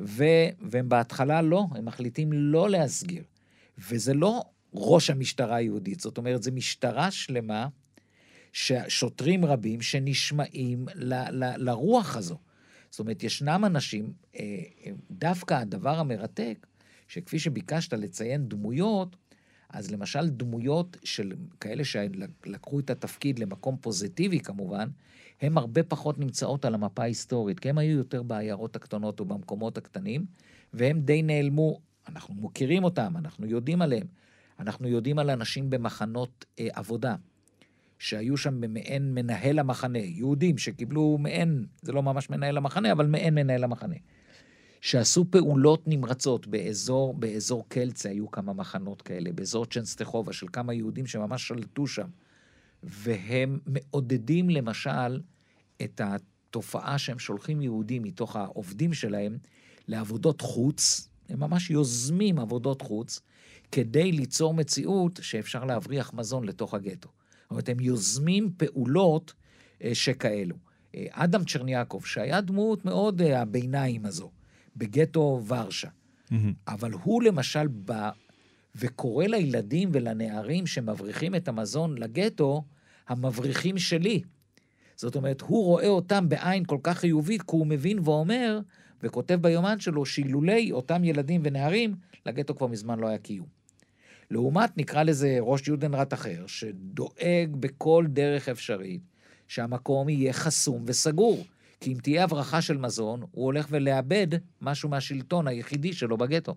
ו... 0.00 0.24
והם 0.60 0.88
בהתחלה 0.88 1.42
לא, 1.42 1.66
הם 1.74 1.84
מחליטים 1.84 2.32
לא 2.32 2.70
להסגיר. 2.70 3.24
וזה 3.78 4.14
לא 4.14 4.44
ראש 4.74 5.10
המשטרה 5.10 5.56
היהודית, 5.56 6.00
זאת 6.00 6.18
אומרת, 6.18 6.42
זו 6.42 6.52
משטרה 6.52 7.10
שלמה, 7.10 7.68
שוטרים 8.88 9.44
רבים 9.44 9.80
שנשמעים 9.80 10.86
ל... 10.94 11.14
ל... 11.14 11.52
לרוח 11.56 12.16
הזו. 12.16 12.38
זאת 12.90 13.00
אומרת, 13.00 13.22
ישנם 13.22 13.62
אנשים, 13.66 14.12
אה, 14.36 14.40
אה, 14.86 14.92
דווקא 15.10 15.54
הדבר 15.54 15.98
המרתק, 15.98 16.66
שכפי 17.08 17.38
שביקשת 17.38 17.92
לציין 17.92 18.48
דמויות, 18.48 19.16
אז 19.72 19.90
למשל 19.90 20.28
דמויות 20.28 20.96
של 21.04 21.32
כאלה 21.60 21.84
שלקחו 21.84 22.80
את 22.80 22.90
התפקיד 22.90 23.38
למקום 23.38 23.76
פוזיטיבי 23.80 24.40
כמובן, 24.40 24.88
הן 25.40 25.56
הרבה 25.56 25.82
פחות 25.82 26.18
נמצאות 26.18 26.64
על 26.64 26.74
המפה 26.74 27.02
ההיסטורית, 27.02 27.60
כי 27.60 27.70
הם 27.70 27.78
היו 27.78 27.98
יותר 27.98 28.22
בעיירות 28.22 28.76
הקטנות 28.76 29.20
או 29.20 29.24
במקומות 29.24 29.78
הקטנים, 29.78 30.24
והם 30.74 31.00
די 31.00 31.22
נעלמו, 31.22 31.80
אנחנו 32.08 32.34
מכירים 32.34 32.84
אותם, 32.84 33.16
אנחנו 33.16 33.46
יודעים 33.46 33.82
עליהם. 33.82 34.06
אנחנו 34.60 34.88
יודעים 34.88 35.18
על 35.18 35.30
אנשים 35.30 35.70
במחנות 35.70 36.44
אה, 36.58 36.68
עבודה, 36.72 37.14
שהיו 37.98 38.36
שם 38.36 38.60
במעין 38.60 39.14
מנהל 39.14 39.58
המחנה, 39.58 39.98
יהודים 39.98 40.58
שקיבלו 40.58 41.18
מעין, 41.18 41.66
זה 41.82 41.92
לא 41.92 42.02
ממש 42.02 42.30
מנהל 42.30 42.56
המחנה, 42.56 42.92
אבל 42.92 43.06
מעין 43.06 43.34
מנהל 43.34 43.64
המחנה. 43.64 43.94
שעשו 44.80 45.24
פעולות 45.30 45.82
נמרצות 45.86 46.46
באזור, 46.46 47.14
באזור 47.14 47.68
קלצה, 47.68 48.08
היו 48.08 48.30
כמה 48.30 48.52
מחנות 48.52 49.02
כאלה, 49.02 49.32
באזור 49.32 49.66
צ'נסטחובה 49.66 50.32
של 50.32 50.46
כמה 50.52 50.74
יהודים 50.74 51.06
שממש 51.06 51.48
שלטו 51.48 51.86
שם. 51.86 52.08
והם 52.82 53.58
מעודדים 53.66 54.50
למשל 54.50 55.20
את 55.82 56.00
התופעה 56.04 56.98
שהם 56.98 57.18
שולחים 57.18 57.62
יהודים 57.62 58.02
מתוך 58.02 58.36
העובדים 58.36 58.92
שלהם 58.92 59.38
לעבודות 59.88 60.40
חוץ, 60.40 61.08
הם 61.28 61.40
ממש 61.40 61.70
יוזמים 61.70 62.38
עבודות 62.38 62.82
חוץ, 62.82 63.20
כדי 63.72 64.12
ליצור 64.12 64.54
מציאות 64.54 65.18
שאפשר 65.22 65.64
להבריח 65.64 66.14
מזון 66.14 66.44
לתוך 66.44 66.74
הגטו. 66.74 67.08
זאת 67.42 67.50
אומרת, 67.50 67.68
הם 67.68 67.80
יוזמים 67.80 68.52
פעולות 68.56 69.32
אה, 69.84 69.94
שכאלו. 69.94 70.56
אה, 70.94 71.06
אדם 71.10 71.44
צ'רניאקוב, 71.44 72.06
שהיה 72.06 72.40
דמות 72.40 72.84
מאוד 72.84 73.22
אה, 73.22 73.40
הביניים 73.40 74.06
הזו, 74.06 74.30
בגטו 74.76 75.42
ורשה. 75.46 75.88
Mm-hmm. 75.88 76.34
אבל 76.68 76.92
הוא 76.92 77.22
למשל 77.22 77.66
בא 77.66 78.10
וקורא 78.74 79.26
לילדים 79.26 79.88
ולנערים 79.92 80.66
שמבריחים 80.66 81.34
את 81.34 81.48
המזון 81.48 81.98
לגטו, 81.98 82.64
המבריחים 83.08 83.78
שלי. 83.78 84.22
זאת 84.96 85.16
אומרת, 85.16 85.40
הוא 85.40 85.64
רואה 85.64 85.88
אותם 85.88 86.28
בעין 86.28 86.64
כל 86.64 86.78
כך 86.82 86.98
חיובית, 86.98 87.42
כי 87.42 87.56
הוא 87.56 87.66
מבין 87.66 87.98
ואומר, 87.98 88.60
וכותב 89.02 89.38
ביומן 89.40 89.80
שלו, 89.80 90.06
שאילולי 90.06 90.72
אותם 90.72 91.04
ילדים 91.04 91.40
ונערים, 91.44 91.94
לגטו 92.26 92.54
כבר 92.54 92.66
מזמן 92.66 92.98
לא 92.98 93.08
היה 93.08 93.18
קיום. 93.18 93.46
לעומת, 94.30 94.78
נקרא 94.78 95.02
לזה 95.02 95.36
ראש 95.40 95.68
יודנרט 95.68 96.14
אחר, 96.14 96.44
שדואג 96.46 97.56
בכל 97.60 98.04
דרך 98.08 98.48
אפשרית 98.48 99.00
שהמקום 99.48 100.08
יהיה 100.08 100.32
חסום 100.32 100.82
וסגור. 100.86 101.44
כי 101.80 101.92
אם 101.92 101.98
תהיה 102.02 102.24
הברחה 102.24 102.62
של 102.62 102.78
מזון, 102.78 103.20
הוא 103.20 103.44
הולך 103.44 103.66
ולאבד 103.70 104.26
משהו 104.60 104.88
מהשלטון 104.88 105.48
היחידי 105.48 105.92
שלו 105.92 106.16
בגטו. 106.18 106.54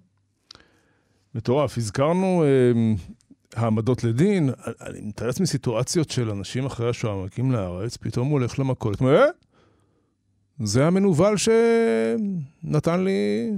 מטורף. 1.35 1.77
הזכרנו 1.77 2.43
אה, 2.43 2.93
העמדות 3.55 4.03
לדין. 4.03 4.49
אני 4.81 5.01
מתאר 5.01 5.27
לעצמי 5.27 5.45
סיטואציות 5.45 6.09
של 6.09 6.29
אנשים 6.29 6.65
אחרי 6.65 6.89
השואה 6.89 7.23
מגיעים 7.23 7.51
לארץ, 7.51 7.97
פתאום 7.97 8.27
הוא 8.27 8.39
הולך 8.39 8.59
למכולת. 8.59 9.01
אה? 9.01 9.25
זה 10.63 10.87
המנוול 10.87 11.35
שנתן 11.37 13.03
לי 13.03 13.51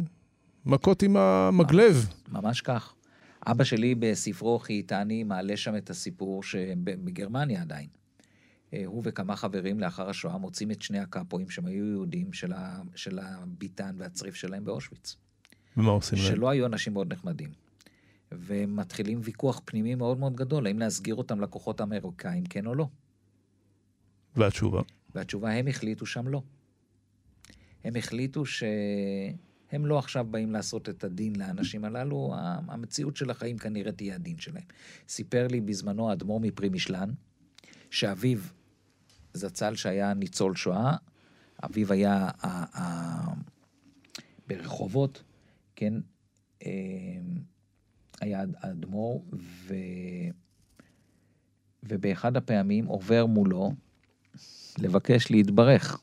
מכות 0.65 1.03
עם 1.03 1.17
המגלב. 1.17 2.09
ממש 2.31 2.61
כך. 2.61 2.93
אבא 3.47 3.63
שלי 3.63 3.95
בספרו 3.95 4.59
חייתני 4.59 5.23
מעלה 5.23 5.57
שם 5.57 5.75
את 5.75 5.89
הסיפור 5.89 6.43
שבגרמניה 6.43 7.61
עדיין. 7.61 7.87
אה, 8.75 8.85
הוא 8.85 9.01
וכמה 9.05 9.35
חברים 9.35 9.79
לאחר 9.79 10.09
השואה 10.09 10.37
מוצאים 10.37 10.71
את 10.71 10.81
שני 10.81 10.99
הקאפואים 10.99 11.49
שהם 11.49 11.65
היו 11.65 11.85
יהודים 11.85 12.33
של, 12.33 12.53
ה, 12.53 12.81
של 12.95 13.19
הביטן 13.19 13.95
והצריף 13.97 14.35
שלהם 14.35 14.65
באושוויץ. 14.65 15.15
ומה 15.77 15.91
עושים 15.91 16.17
להם? 16.17 16.27
שלא 16.27 16.49
היו 16.49 16.65
אנשים 16.65 16.93
מאוד 16.93 17.13
נחמדים. 17.13 17.49
ומתחילים 18.31 19.19
ויכוח 19.23 19.61
פנימי 19.65 19.95
מאוד 19.95 20.17
מאוד 20.17 20.35
גדול, 20.35 20.67
האם 20.67 20.79
להסגיר 20.79 21.15
אותם 21.15 21.41
לכוחות 21.41 21.79
האמריקאים, 21.79 22.45
כן 22.45 22.65
או 22.65 22.75
לא. 22.75 22.87
והתשובה? 24.35 24.81
והתשובה, 25.15 25.51
הם 25.51 25.67
החליטו 25.67 26.05
שם 26.05 26.27
לא. 26.27 26.41
הם 27.83 27.95
החליטו 27.95 28.45
שהם 28.45 29.85
לא 29.85 29.99
עכשיו 29.99 30.25
באים 30.25 30.51
לעשות 30.51 30.89
את 30.89 31.03
הדין 31.03 31.35
לאנשים 31.35 31.85
הללו, 31.85 32.33
המציאות 32.67 33.15
של 33.17 33.29
החיים 33.29 33.57
כנראה 33.57 33.91
תהיה 33.91 34.15
הדין 34.15 34.37
שלהם. 34.37 34.63
סיפר 35.07 35.47
לי 35.47 35.61
בזמנו 35.61 36.09
האדמו"ר 36.09 36.39
מפרי 36.39 36.69
משלן, 36.69 37.09
שאביו 37.89 38.39
זצ"ל 39.35 39.75
שהיה 39.75 40.13
ניצול 40.13 40.55
שואה, 40.55 40.95
אביו 41.63 41.93
היה 41.93 42.29
ה, 42.41 42.79
ה, 42.79 43.33
ברחובות, 44.47 45.23
כן, 45.75 45.93
אה, 46.65 46.71
היה 48.21 48.43
אדמו"ר, 48.61 49.25
ו... 49.33 49.75
ובאחד 51.83 52.37
הפעמים 52.37 52.85
עובר 52.85 53.25
מולו 53.25 53.71
לבקש 54.79 55.31
להתברך 55.31 56.01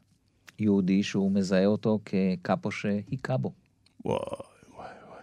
יהודי 0.59 1.03
שהוא 1.03 1.33
מזהה 1.33 1.67
אותו 1.67 2.01
כקאפו 2.05 2.71
שהיכה 2.71 3.37
בו. 3.37 3.53
וואי, 4.05 4.19
וואי, 4.77 4.95
וואי. 5.09 5.23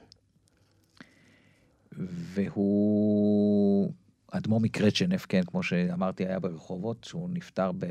והוא 2.07 3.91
אדמו"ר 4.31 4.59
מקרצ'נף, 4.59 5.25
כן, 5.29 5.41
כמו 5.47 5.63
שאמרתי, 5.63 6.25
היה 6.25 6.39
ברחובות, 6.39 7.03
שהוא 7.03 7.29
נפטר 7.29 7.71
ב... 7.71 7.85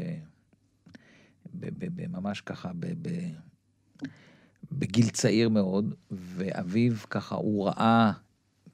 ב, 1.55 1.67
ב, 1.79 1.87
ב 1.95 2.07
ממש 2.07 2.41
ככה, 2.41 2.71
ב, 2.79 2.87
ב, 3.03 3.09
בגיל 4.73 5.09
צעיר 5.09 5.49
מאוד, 5.49 5.95
ואביו 6.11 6.93
ככה, 7.11 7.35
הוא 7.35 7.67
ראה, 7.67 8.13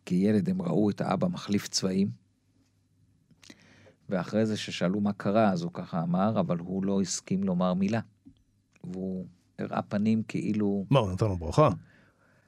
כילד 0.06 0.48
הם 0.48 0.62
ראו 0.62 0.90
את 0.90 1.00
האבא 1.00 1.28
מחליף 1.28 1.68
צבעים, 1.68 2.08
ואחרי 4.08 4.46
זה 4.46 4.56
ששאלו 4.56 5.00
מה 5.00 5.12
קרה, 5.12 5.50
אז 5.50 5.62
הוא 5.62 5.70
ככה 5.74 6.02
אמר, 6.02 6.40
אבל 6.40 6.58
הוא 6.58 6.84
לא 6.84 7.00
הסכים 7.00 7.44
לומר 7.44 7.74
מילה. 7.74 8.00
והוא 8.84 9.26
הראה 9.58 9.82
פנים 9.82 10.22
כאילו... 10.28 10.86
מה, 10.90 10.98
הוא 10.98 11.12
נתן 11.12 11.26
לו 11.26 11.36
ברכה? 11.36 11.68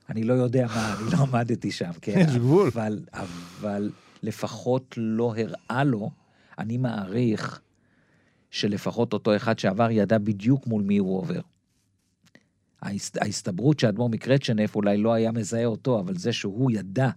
אני 0.08 0.24
לא 0.24 0.34
יודע 0.34 0.66
מה, 0.66 0.94
אני 0.94 1.12
לא 1.12 1.18
עמדתי 1.18 1.70
שם, 1.70 1.90
כן. 2.02 2.18
יש 2.28 2.36
גבול. 2.36 2.68
אבל, 2.74 3.04
אבל 3.12 3.90
לפחות 4.22 4.94
לא 4.96 5.34
הראה 5.36 5.84
לו, 5.84 6.10
אני 6.58 6.76
מעריך 6.76 7.60
שלפחות 8.50 9.12
אותו 9.12 9.36
אחד 9.36 9.58
שעבר 9.58 9.90
ידע 9.90 10.18
בדיוק 10.18 10.66
מול 10.66 10.82
מי 10.82 10.98
הוא 10.98 11.18
עובר. 11.18 11.40
ההסתברות 13.20 13.80
שאדמו"ר 13.80 14.08
מקרצ'נף 14.08 14.76
אולי 14.76 14.96
לא 14.96 15.12
היה 15.12 15.32
מזהה 15.32 15.64
אותו, 15.64 16.00
אבל 16.00 16.16
זה 16.16 16.32
שהוא 16.32 16.70
ידע 16.70 17.10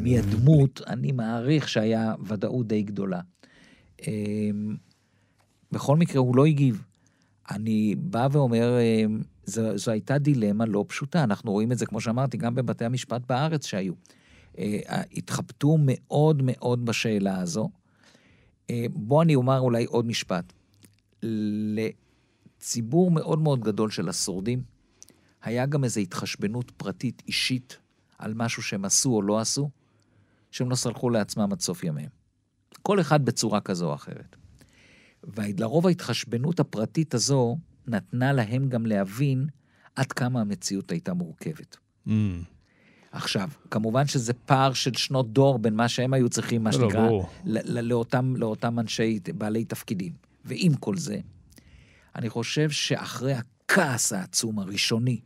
מי 0.00 0.18
הדמות, 0.18 0.80
אני 0.86 1.12
מעריך 1.12 1.68
שהיה 1.68 2.14
ודאות 2.26 2.66
די 2.66 2.82
גדולה. 2.82 3.20
אמ, 4.06 4.76
בכל 5.72 5.96
מקרה, 5.96 6.20
הוא 6.20 6.36
לא 6.36 6.46
הגיב. 6.46 6.84
אני 7.50 7.94
בא 7.98 8.28
ואומר, 8.32 8.78
אמ, 8.80 9.20
זו, 9.44 9.78
זו 9.78 9.90
הייתה 9.90 10.18
דילמה 10.18 10.66
לא 10.66 10.84
פשוטה. 10.88 11.24
אנחנו 11.24 11.52
רואים 11.52 11.72
את 11.72 11.78
זה, 11.78 11.86
כמו 11.86 12.00
שאמרתי, 12.00 12.36
גם 12.36 12.54
בבתי 12.54 12.84
המשפט 12.84 13.22
בארץ 13.28 13.66
שהיו. 13.66 13.92
אה, 14.58 15.02
התחבטו 15.12 15.76
מאוד 15.80 16.42
מאוד 16.44 16.86
בשאלה 16.86 17.40
הזו. 17.40 17.70
אה, 18.70 18.86
בוא 18.92 19.22
אני 19.22 19.34
אומר 19.34 19.60
אולי 19.60 19.84
עוד 19.84 20.06
משפט. 20.06 20.52
לציבור 21.22 23.10
מאוד 23.10 23.38
מאוד 23.38 23.60
גדול 23.60 23.90
של 23.90 24.08
השורדים, 24.08 24.62
היה 25.42 25.66
גם 25.66 25.84
איזו 25.84 26.00
התחשבנות 26.00 26.70
פרטית 26.70 27.22
אישית 27.26 27.78
על 28.18 28.34
משהו 28.34 28.62
שהם 28.62 28.84
עשו 28.84 29.10
או 29.10 29.22
לא 29.22 29.40
עשו, 29.40 29.70
שהם 30.50 30.70
לא 30.70 30.74
סלחו 30.74 31.10
לעצמם 31.10 31.52
עד 31.52 31.60
סוף 31.60 31.84
ימיהם. 31.84 32.10
כל 32.82 33.00
אחד 33.00 33.24
בצורה 33.24 33.60
כזו 33.60 33.88
או 33.88 33.94
אחרת. 33.94 34.36
ולרוב 35.24 35.86
ההתחשבנות 35.86 36.60
הפרטית 36.60 37.14
הזו 37.14 37.56
נתנה 37.86 38.32
להם 38.32 38.68
גם 38.68 38.86
להבין 38.86 39.46
עד 39.94 40.12
כמה 40.12 40.40
המציאות 40.40 40.90
הייתה 40.90 41.14
מורכבת. 41.14 41.76
Mm. 42.08 42.10
עכשיו, 43.16 43.48
כמובן 43.70 44.06
שזה 44.06 44.32
פער 44.32 44.72
של 44.72 44.94
שנות 44.94 45.32
דור 45.32 45.58
בין 45.58 45.74
מה 45.74 45.88
שהם 45.88 46.12
היו 46.14 46.28
צריכים, 46.28 46.64
מה 46.64 46.70
לא, 46.70 46.76
שנקרא, 46.76 47.06
ברור. 47.06 47.28
ל- 47.44 47.78
ל- 47.78 47.88
לאותם, 47.88 48.36
לאותם 48.36 48.78
אנשי, 48.78 49.18
בעלי 49.38 49.64
תפקידים. 49.64 50.12
ועם 50.44 50.74
כל 50.74 50.96
זה, 50.96 51.18
אני 52.16 52.28
חושב 52.30 52.70
שאחרי 52.70 53.32
הכעס 53.34 54.12
העצום 54.12 54.58
הראשוני, 54.58 55.20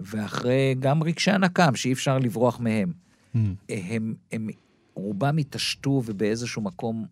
ואחרי 0.00 0.74
גם 0.80 1.02
רגשי 1.02 1.30
הנקם, 1.30 1.74
שאי 1.74 1.92
אפשר 1.92 2.18
לברוח 2.18 2.60
מהם, 2.60 2.92
Mm. 3.34 3.38
הם, 3.68 4.14
הם 4.32 4.48
רובם 4.94 5.36
התעשתו 5.36 6.02
ובאיזשהו 6.06 6.62
מקום, 6.62 7.06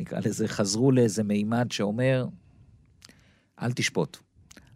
נקרא 0.00 0.20
לזה, 0.24 0.48
חזרו 0.48 0.92
לאיזה 0.92 1.22
מימד 1.22 1.72
שאומר, 1.72 2.26
אל 3.62 3.72
תשפוט. 3.72 4.16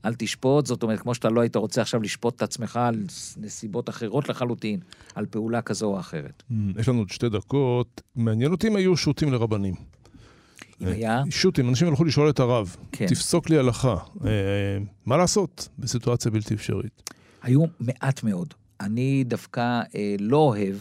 אל 0.05 0.15
תשפוט, 0.15 0.67
זאת 0.67 0.83
אומרת, 0.83 1.01
כמו 1.01 1.15
שאתה 1.15 1.29
לא 1.29 1.41
היית 1.41 1.57
רוצה 1.57 1.83
עכשיו 1.83 2.03
לשפוט 2.03 2.37
את 2.37 2.43
עצמך 2.43 2.77
על 2.77 3.05
נסיבות 3.37 3.89
אחרות 3.89 4.29
לחלוטין, 4.29 4.81
על 5.15 5.27
פעולה 5.27 5.63
כזו 5.63 5.87
או 5.87 6.01
אחרת. 6.01 6.43
Mm. 6.51 6.55
יש 6.81 6.89
לנו 6.89 6.99
עוד 6.99 7.11
שתי 7.11 7.29
דקות. 7.29 8.01
מעניין 8.17 8.53
אותי 8.53 8.69
אם 8.69 8.77
היו 8.77 8.97
שוטים 8.97 9.33
לרבנים. 9.33 9.75
אם 10.83 10.87
היה, 10.87 11.23
שוטים, 11.31 11.69
אנשים 11.69 11.89
הלכו 11.89 12.05
לשאול 12.05 12.31
את 12.31 12.41
הרב, 12.41 12.77
כן. 12.93 13.07
תפסוק 13.07 13.51
לי 13.51 13.59
הלכה. 13.59 13.97
אה, 14.25 14.31
מה 15.07 15.17
לעשות 15.17 15.69
בסיטואציה 15.79 16.31
בלתי 16.31 16.55
אפשרית? 16.55 17.11
היו 17.43 17.65
מעט 17.81 18.23
מאוד. 18.23 18.55
אני 18.81 19.25
דווקא 19.25 19.81
אה, 19.95 20.15
לא 20.21 20.37
אוהב 20.37 20.77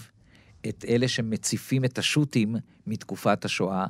את 0.70 0.86
אלה 0.88 1.08
שמציפים 1.08 1.86
את 1.86 1.98
השו"תים 1.98 2.56
מתקופת 2.88 3.46
השואה, 3.46 3.86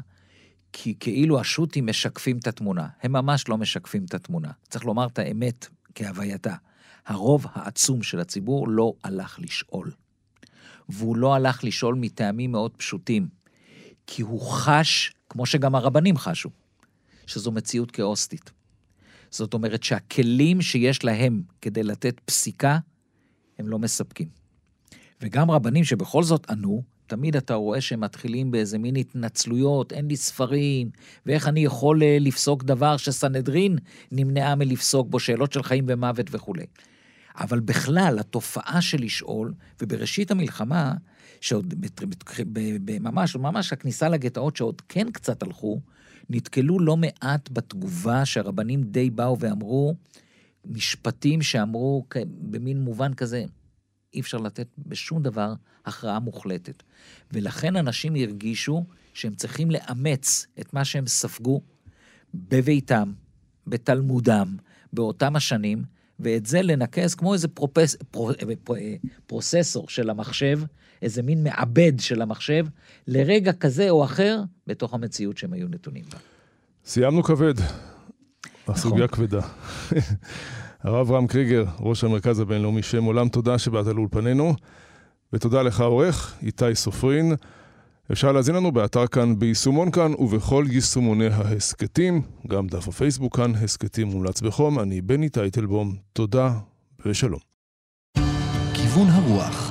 כי 0.74 0.96
כאילו 1.00 1.40
השו"תים 1.40 1.86
משקפים 1.86 2.38
את 2.38 2.48
התמונה. 2.48 2.88
הם 3.04 3.12
ממש 3.12 3.50
לא 3.50 3.58
משקפים 3.58 4.06
את 4.06 4.14
התמונה. 4.14 4.52
צריך 4.70 4.86
לומר 4.86 5.08
את 5.08 5.20
האמת 5.20 5.68
כהווייתה. 5.96 6.56
הרוב 7.06 7.46
העצום 7.54 8.04
של 8.04 8.20
הציבור 8.20 8.68
לא 8.68 8.94
הלך 9.04 9.40
לשאול. 9.40 9.92
והוא 10.90 11.18
לא 11.18 11.36
הלך 11.36 11.64
לשאול 11.64 11.96
מטעמים 11.96 12.52
מאוד 12.52 12.72
פשוטים, 12.78 13.28
כי 14.08 14.22
הוא 14.22 14.42
חש, 14.42 15.12
כמו 15.30 15.46
שגם 15.46 15.76
הרבנים 15.76 16.18
חשו, 16.18 16.50
שזו 17.28 17.52
מציאות 17.52 17.92
כאוסטית. 17.92 18.52
זאת 19.32 19.54
אומרת 19.54 19.84
שהכלים 19.84 20.62
שיש 20.62 21.04
להם 21.04 21.42
כדי 21.62 21.84
לתת 21.84 22.20
פסיקה, 22.26 22.80
הם 23.60 23.68
לא 23.68 23.80
מספקים. 23.80 24.28
וגם 25.22 25.52
רבנים 25.52 25.84
שבכל 25.84 26.24
זאת 26.24 26.50
ענו, 26.50 26.84
תמיד 27.08 27.36
אתה 27.36 27.54
רואה 27.54 27.82
שהם 27.82 28.00
מתחילים 28.00 28.52
באיזה 28.52 28.78
מין 28.78 28.96
התנצלויות, 28.96 29.94
אין 29.94 30.08
לי 30.08 30.16
ספרים, 30.16 30.90
ואיך 31.26 31.48
אני 31.48 31.60
יכול 31.60 32.04
אה, 32.04 32.18
לפסוק 32.20 32.64
דבר 32.64 32.98
שסנהדרין 32.98 33.78
נמנעה 34.12 34.56
מלפסוק 34.56 35.08
בו, 35.10 35.20
שאלות 35.20 35.54
של 35.54 35.64
חיים 35.64 35.86
ומוות 35.88 36.26
וכולי. 36.32 36.66
אבל 37.40 37.60
בכלל, 37.60 38.20
התופעה 38.20 38.82
של 38.82 39.02
לשאול, 39.02 39.54
ובראשית 39.82 40.32
המלחמה, 40.32 40.94
שעוד 41.42 41.74
ממש, 43.02 43.36
ממש 43.36 43.74
הכניסה 43.74 44.10
לגטאות 44.10 44.56
שעוד 44.56 44.82
כן 44.90 45.12
קצת 45.12 45.44
הלכו, 45.44 45.80
נתקלו 46.30 46.80
לא 46.80 46.98
מעט 46.98 47.50
בתגובה 47.52 48.26
שהרבנים 48.26 48.84
די 48.84 49.10
באו 49.10 49.40
ואמרו, 49.40 49.96
משפטים 50.66 51.42
שאמרו 51.42 52.06
במין 52.26 52.82
מובן 52.82 53.14
כזה, 53.14 53.46
אי 54.18 54.22
אפשר 54.22 54.38
לתת 54.38 54.68
בשום 54.78 55.24
דבר 55.24 55.54
הכרעה 55.86 56.20
מוחלטת. 56.20 56.84
ולכן 57.32 57.76
אנשים 57.76 58.16
הרגישו 58.16 58.86
שהם 59.14 59.34
צריכים 59.34 59.72
לאמץ 59.72 60.48
את 60.60 60.74
מה 60.74 60.86
שהם 60.86 61.08
ספגו 61.08 61.62
בביתם, 62.34 63.12
בתלמודם, 63.68 64.58
באותם 64.94 65.36
השנים, 65.36 65.84
ואת 66.20 66.46
זה 66.46 66.62
לנקז 66.62 67.16
כמו 67.16 67.34
איזה 67.34 67.48
פרופס, 67.48 67.96
פרו, 68.12 68.32
פרו, 68.64 68.76
פרוססור 69.28 69.90
של 69.90 70.10
המחשב, 70.10 70.60
איזה 71.02 71.22
מין 71.22 71.44
מעבד 71.44 72.00
של 72.00 72.22
המחשב, 72.22 72.66
לרגע 73.08 73.54
כזה 73.54 73.90
או 73.90 74.04
אחר, 74.04 74.42
בתוך 74.68 74.94
המציאות 74.94 75.38
שהם 75.38 75.54
היו 75.54 75.68
נתונים 75.68 76.04
בה. 76.12 76.18
סיימנו 76.86 77.24
כבד. 77.24 77.54
נכון. 77.60 78.76
הסוגיה 78.76 79.08
כבדה. 79.08 79.42
הרב 80.84 81.12
רם 81.12 81.28
קריגר, 81.28 81.66
ראש 81.80 82.04
המרכז 82.04 82.40
הבינלאומי 82.40 82.84
שם 82.84 83.04
עולם, 83.04 83.30
תודה 83.30 83.58
שבאת 83.58 83.86
לאולפנינו, 83.88 84.54
ותודה 85.34 85.62
לך 85.62 85.80
העורך, 85.80 86.36
איתי 86.42 86.76
סופרין. 86.76 87.34
אפשר 88.12 88.32
להזין 88.32 88.56
לנו 88.56 88.72
באתר 88.72 89.08
כאן, 89.08 89.40
ביישומון 89.40 89.92
כאן 89.92 90.14
ובכל 90.20 90.66
יישומוני 90.70 91.28
ההסכתים, 91.28 92.22
גם 92.48 92.68
דף 92.68 92.88
הפייסבוק 92.88 93.36
כאן, 93.36 93.56
הסכתים 93.56 94.08
מומלץ 94.08 94.42
בחום. 94.42 94.80
אני 94.80 95.02
בני 95.02 95.30
טייטלבום, 95.30 95.96
תודה 96.14 96.54
ושלום. 97.06 97.40
כיוון 98.74 99.08
הרוח 99.08 99.67